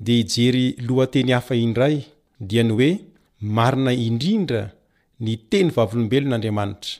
de 0.00 0.12
hijery 0.18 0.66
lohateny 0.86 1.32
hafa 1.34 1.54
indray 1.54 1.96
dia 2.48 2.62
ny 2.64 2.72
oe 2.72 2.90
marina 3.56 3.92
indrindra 4.06 4.62
ny 5.24 5.32
teny 5.50 5.68
vavlombelon'andriamanitra 5.76 6.90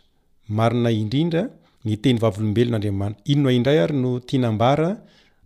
marina 0.58 0.90
indrindra 1.02 1.42
ny 1.84 1.94
teny 2.02 2.18
vavlombelon'andriamanitra 2.22 3.22
inono 3.32 3.50
indray 3.58 3.78
ary 3.84 3.96
no 4.02 4.10
tianambara 4.28 4.90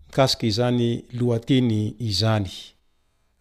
mikasika 0.06 0.44
izany 0.52 0.86
lohateny 1.18 1.80
izany 2.10 2.52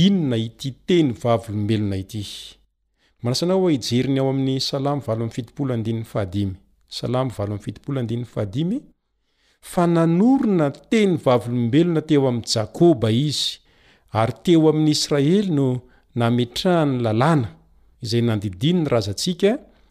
inona 0.00 0.36
ity 0.40 0.70
teny 0.86 1.12
vavolombelona 1.22 1.96
ity 2.04 2.22
aanao 3.24 3.70
ijeriny 3.70 4.18
ao 4.20 4.30
ami'ny 4.30 4.60
salama 4.60 5.02
fananorona 9.74 10.66
teny 10.90 11.16
vavolombelona 11.24 12.00
teo 12.08 12.28
ami 12.28 12.42
jakoba 12.54 13.10
izy 13.28 13.44
ary 14.20 14.34
teo 14.44 14.64
amin'ny 14.70 14.90
israely 14.96 15.48
no 15.56 15.66
nametrahany 16.20 16.94
lalàna 17.04 17.48
izay 18.04 18.22
nandidininy 18.28 18.88
razantsika 18.92 19.50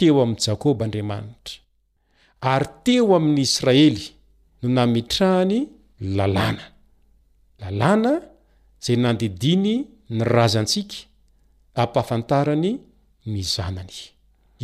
teo 0.00 0.16
ami'y 0.22 0.38
jakoba 0.46 0.84
andriamanitra 0.86 1.56
ary 2.52 2.66
teo 2.84 3.08
amin'ny 3.16 3.40
israely 3.48 4.04
no 4.62 4.66
namitrahany 4.76 5.58
lalàna 6.16 6.64
lalàna 7.62 8.12
zay 8.84 8.96
nandidiny 9.04 9.74
nyrazantsika 10.16 10.96
ampafantarany 11.82 12.70
ny 13.32 13.38
zanany 13.54 13.98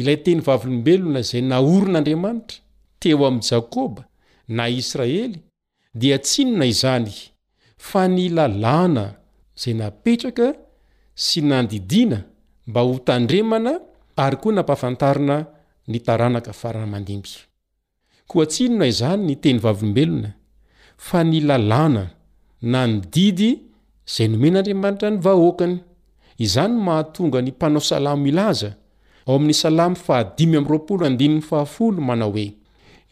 ilay 0.00 0.18
teny 0.24 0.40
vavolombelona 0.46 1.20
zay 1.30 1.42
naorin'andriamanitra 1.50 2.58
teo 3.00 3.18
amin'y 3.28 3.46
jakoba 3.50 4.02
na 4.56 4.64
israely 4.82 5.38
dia 6.00 6.16
tsinona 6.26 6.66
izany 6.72 7.12
fa 7.88 8.02
ny 8.14 8.24
lalàna 8.38 9.04
zay 9.62 9.74
napetraka 9.80 10.46
sy 11.24 11.38
nandidina 11.50 12.18
mba 12.66 12.80
ho 12.86 12.92
tandremana 13.08 13.72
ary 14.16 14.36
koa 14.36 14.52
nampahafantarina 14.52 15.46
nitaranaka 15.88 16.52
faraha 16.52 17.00
koa 18.28 18.46
tsinona 18.46 18.86
izany 18.86 19.22
niteny 19.26 19.58
vavolombelona 19.58 20.30
fa 20.98 21.24
nilalàna 21.30 22.02
na 22.72 22.80
nididy 22.86 23.50
zay 24.14 24.28
nomen'andriamanitra 24.28 25.10
ny 25.10 25.16
vahoakany 25.20 25.76
izany 26.38 26.74
mahatonga 26.84 27.42
nympanao 27.42 27.80
salamo 27.80 28.22
milaza 28.22 28.70
ao 29.26 29.36
amin'ny 29.36 29.52
salamo 29.54 29.96
50 29.96 31.98
manao 32.06 32.32
oe 32.32 32.48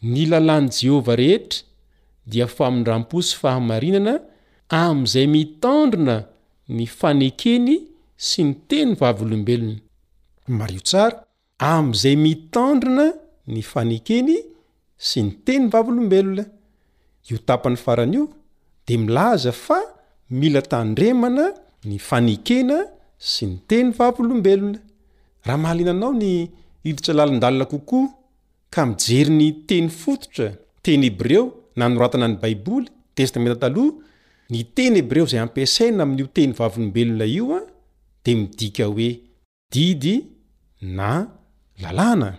nilalàny 0.01 0.67
jehovah 0.79 1.15
rehetra 1.17 1.59
dia 2.29 2.47
famindramposy 2.47 3.35
fahamarinana 3.41 4.13
amy'izay 4.69 5.27
mitandrina 5.27 6.15
nyfanekeny 6.69 7.69
sy 8.17 8.43
ny 8.43 8.53
teny 8.67 8.93
vavolombelony 8.99 9.77
mario 10.47 10.79
tsara 10.81 11.17
amn'izay 11.59 12.15
mitandrina 12.25 13.05
ny 13.49 13.61
fanekeny 13.71 14.33
sy 15.07 15.23
ny 15.25 15.31
teny 15.45 15.69
vavolombelona 15.73 16.43
io 17.31 17.37
tapany 17.47 17.75
faran'io 17.85 18.27
de 18.87 18.97
milaza 18.97 19.51
fa 19.51 19.79
mila 20.29 20.61
tandremana 20.61 21.47
ny 21.89 21.97
fanikena 21.97 22.77
sy 23.17 23.45
ny 23.49 23.57
teny 23.69 23.89
vavolombelona 23.97 24.79
raha 25.47 25.57
mahaliananao 25.63 26.13
ny 26.13 26.29
iditra 26.89 27.13
lalindalona 27.17 27.65
kokoa 27.71 28.13
ka 28.73 28.85
mijery 28.85 29.33
ny 29.39 29.49
teny 29.69 29.89
fototra 29.89 30.51
teny 30.85 31.07
hebreo 31.09 31.43
nanoratana 31.77 32.27
ny 32.29 32.37
baiboly 32.43 32.85
testa 33.15 33.39
metataoha 33.41 33.95
ny 34.51 34.61
teny 34.77 35.01
hebreo 35.01 35.25
zay 35.25 35.39
ampiasaina 35.41 36.03
amin'n'io 36.03 36.27
teny 36.37 36.51
vavolombelona 36.59 37.25
ioa 37.39 37.59
de 38.25 38.31
midika 38.39 38.85
oe 38.89 39.09
did 39.73 40.05
na 40.81 41.27
lalàna 41.81 42.33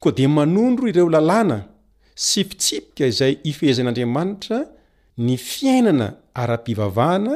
koa 0.00 0.12
di 0.16 0.26
manondro 0.26 0.88
ireo 0.88 1.08
lalàna 1.08 1.66
syfitsipika 2.16 3.06
izay 3.06 3.38
ifehezan'andriamanitra 3.50 4.58
ny 5.18 5.36
fiainana 5.36 6.08
ara-pivavahana 6.42 7.34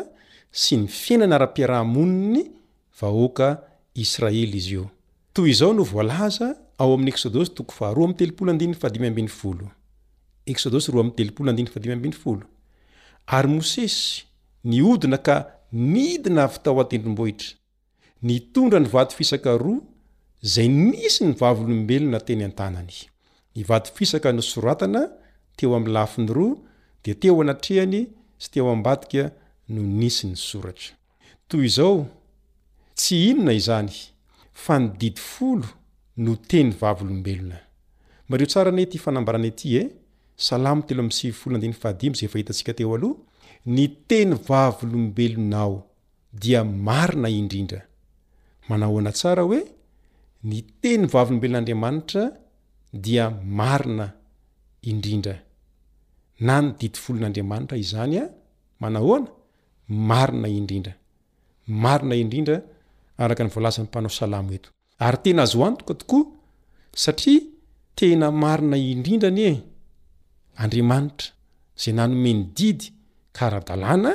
sy 0.53 0.75
ny 0.79 0.87
fiainana 0.89 1.35
ara-piarahamoniny 1.39 2.45
vahoaka 3.01 3.49
israely 3.95 4.57
izio 4.57 4.91
toy 5.33 5.51
izao 5.51 5.73
no 5.75 5.83
volaza 5.83 6.57
ao 6.79 6.95
amny 6.95 7.09
eksodos 7.11 7.51
0 7.55 9.69
ary 13.37 13.49
mosesy 13.55 14.03
niodina 14.65 15.19
ka 15.19 15.37
nidina 15.73 16.41
havytao 16.47 16.81
atendrombohitra 16.81 17.49
nitondra 18.23 18.81
ny 18.81 18.89
vato 18.95 19.17
fisaka 19.19 19.51
ro 19.65 19.75
zay 20.43 20.69
nisy 20.69 21.25
ny 21.27 21.33
vavlombelona 21.35 22.21
teny 22.23 22.45
an-tanany 22.47 22.95
ivady 23.59 23.91
fisaka 23.95 24.33
no 24.33 24.43
soratana 24.43 25.03
teo 25.59 25.75
am'ny 25.77 25.91
lafiny 25.95 26.29
ro 26.37 26.47
di 27.05 27.15
teo 27.15 27.41
anatrehany 27.43 28.05
sy 28.39 28.51
teo 28.55 28.71
abadika 28.73 29.33
no 29.75 29.83
nisy 29.83 30.27
ny 30.31 30.37
soratra 30.37 30.95
toy 31.49 31.65
izao 31.67 32.07
tsy 32.95 33.31
inona 33.31 33.53
izany 33.59 33.93
fa 34.53 34.79
nididyfolo 34.79 35.67
no 36.23 36.33
teny 36.51 36.71
vavlobelona 36.81 37.59
reo 38.39 38.49
sara 38.55 38.71
ne 38.71 38.87
ty 38.87 38.99
fanambarana 39.03 39.47
ity 39.51 39.69
e 39.81 39.83
salam 40.37 40.83
ny 43.67 43.85
teny 44.09 44.33
vavolombelonao 44.49 45.75
dia 46.33 46.63
marina 46.65 47.29
indrindraa 47.29 47.85
ny 50.45 50.63
teny 50.83 51.07
vavilombelon'andriamanitra 51.07 52.23
dia 52.93 53.31
marina 53.45 54.07
indrindra 54.91 55.35
na 56.47 56.55
ny 56.63 56.69
didi 56.79 56.99
folon'andriamanitra 57.05 57.77
izany 57.85 58.17
a 58.19 58.25
manahoana 58.81 59.27
marina 60.09 60.49
indrindra 60.59 60.93
marina 61.83 62.15
indrindra 62.23 62.57
araka 63.23 63.43
ny 63.45 63.51
voalazan'ny 63.55 63.89
mpanao 63.91 64.11
salamo 64.21 64.51
eto 64.57 64.69
ary 65.07 65.19
tena 65.23 65.41
azo 65.47 65.57
oantoka 65.63 65.95
tokoa 66.01 66.25
satria 67.03 67.43
tena 67.99 68.27
marina 68.43 68.77
indrindra 68.95 69.31
ny 69.37 69.41
e 69.41 69.53
andriamanitra 70.63 71.29
zay 71.83 71.93
nanomeny 71.99 72.41
didy 72.59 72.85
karahadalàna 73.37 74.13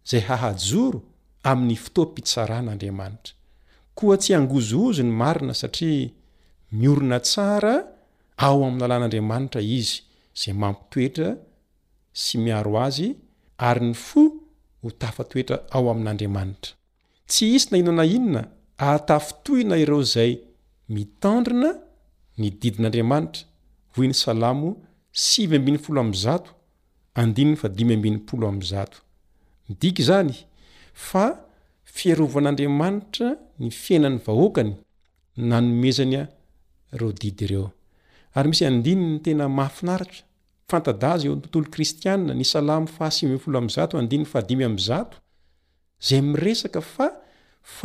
zay 0.10 0.22
hahajoro 0.28 1.00
amin'ny 1.50 1.76
fotoampitsaran'andriamanitra 1.84 3.34
koa 3.98 4.16
tsy 4.22 4.32
hangozoozo 4.38 5.02
ny 5.08 5.12
marina 5.22 5.54
satria 5.62 6.08
miorona 6.80 7.20
tsara 7.28 7.76
ao 8.46 8.60
amin'ny 8.66 8.84
alàn'andriamanitra 8.88 9.62
izy 9.78 10.02
zay 10.42 10.54
mampitoetra 10.62 11.30
sy 12.22 12.36
miaro 12.46 12.74
azy 12.88 13.08
ary 13.70 13.86
ny 13.90 13.94
fo 14.08 14.22
ho 14.82 14.90
tafa 15.02 15.24
toetra 15.32 15.58
ao 15.76 15.86
amin'andriamanitra 15.94 16.72
tsy 17.30 17.46
isy 17.56 17.68
nainana 17.72 18.04
inona 18.16 18.42
ahatafitoina 18.84 19.76
ireo 19.84 20.02
izay 20.08 20.32
mitandrina 20.96 21.70
ny 22.40 22.46
didin'andriamanitra 22.62 23.42
hoy 23.94 24.06
ny 24.10 24.14
salamo 24.24 24.70
sz 25.12 25.30
mdik 29.74 29.98
zany 30.10 30.34
fa 31.10 31.26
fiarovan'andriamanitra 31.96 33.28
ny 33.62 33.70
fiainany 33.84 34.18
vahoakany 34.26 34.72
nanomezanyaodide 35.50 37.46
ary 38.36 38.50
misy 38.52 38.66
andiny 38.66 39.02
ny 39.16 39.20
tena 39.26 39.46
mahafinaritra 39.58 40.24
fantadaza 40.72 41.24
eoytontolo 41.28 41.68
kristianna 41.76 42.34
ny 42.40 42.46
salamy 42.54 42.88
fahsifo 42.88 43.52
zatoyyay 43.76 44.66
ieska 46.50 47.08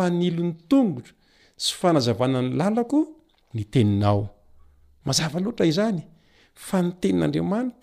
anilonytongora 0.05 1.11
sy 1.59 1.73
fanazavanany 1.81 2.51
lalako 2.61 2.99
nyeinamazava 3.55 5.39
loaa 5.45 5.67
izany 5.71 6.03
ntenadmaad 6.83 7.83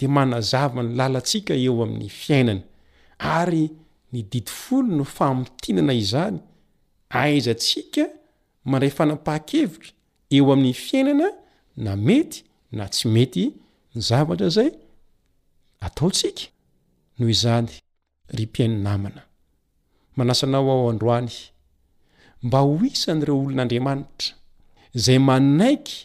nyaa 0.00 0.70
noinana 0.74 1.18
azsi 7.18 7.98
manday 8.64 8.90
fanapahakevitra 8.98 9.90
eo 10.36 10.52
amin'ny 10.52 10.72
fiainana 10.74 11.28
na 11.80 11.92
mety 11.96 12.44
na 12.72 12.88
tsy 12.92 13.08
mety 13.14 13.44
ny 13.94 13.98
zavatra 14.08 14.48
zay 14.56 14.70
ataotsika 15.86 16.44
noho 17.18 17.30
izany 17.36 17.72
ry 18.36 18.44
-piainy 18.52 18.76
namana 18.86 19.22
manasanao 20.16 20.70
ao 20.74 20.88
androany 20.92 21.32
mba 22.44 22.58
ho 22.64 22.72
hisany 22.82 23.22
ireo 23.24 23.38
olon'andriamanitra 23.42 24.28
zay 25.04 25.18
manaiky 25.28 25.96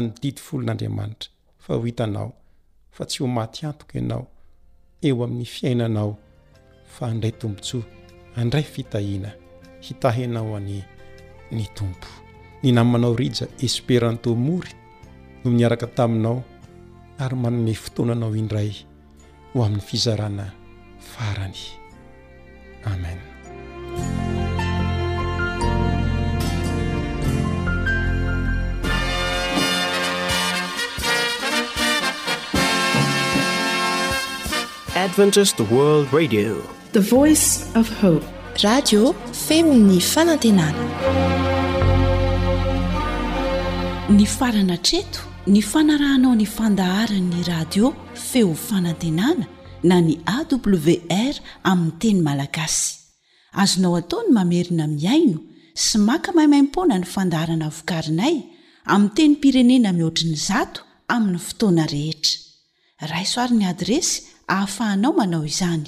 nilnoany 4.11 5.45
fiainanao 5.57 6.11
fa 6.95 7.05
ndray 7.15 7.33
tombontso 7.41 7.79
andray 8.35 8.63
fitahina 8.65 9.33
hitahinao 9.81 10.57
any 10.57 10.81
ny 11.53 11.63
tompo 11.77 12.09
ny 12.65 12.71
namanao 12.73 13.13
rija 13.13 13.45
espéranto 13.61 14.33
mory 14.35 14.73
no 15.43 15.51
miaraka 15.53 15.87
taminao 15.87 16.41
ary 17.23 17.35
manane 17.37 17.73
fotoananao 17.77 18.33
indray 18.35 18.71
ho 19.53 19.59
amin'ny 19.65 19.85
fizarana 19.85 20.45
farany 21.13 21.61
amen 22.89 23.19
adventis 35.05 35.53
word 35.71 36.07
radio 36.13 36.57
voic 36.99 37.65
f 37.83 37.89
hope 38.01 38.23
radio 38.63 39.13
femo 39.47 39.73
ny 39.87 39.99
fanantenana 40.01 40.75
ny 44.13 44.25
farana 44.37 44.77
treto 44.87 45.21
ny 45.53 45.61
fanarahanao 45.71 46.33
ny 46.41 46.45
fandaharan'ny 46.57 47.39
radio 47.51 47.85
feo 48.29 48.53
fanantenana 48.67 49.45
na 49.83 49.97
ny 50.01 50.13
awr 50.35 51.33
aminy 51.71 51.91
teny 52.01 52.21
malagasy 52.27 52.87
azonao 53.61 53.95
ataony 54.01 54.29
mamerina 54.37 54.87
miaino 54.87 55.39
sy 55.83 55.97
maka 56.09 56.29
maimaimpona 56.37 56.95
ny 56.99 57.05
fandaharana 57.15 57.69
vokarinay 57.77 58.35
ami 58.93 59.09
teny 59.17 59.35
pirenena 59.41 59.89
mihoatriny 59.97 60.35
zato 60.47 60.81
amin'ny 61.15 61.39
fotoana 61.47 61.85
rehetra 61.95 62.35
raisoarin'ny 63.11 63.65
adresy 63.71 64.13
ahafahanao 64.47 65.13
manao 65.19 65.45
izany 65.45 65.87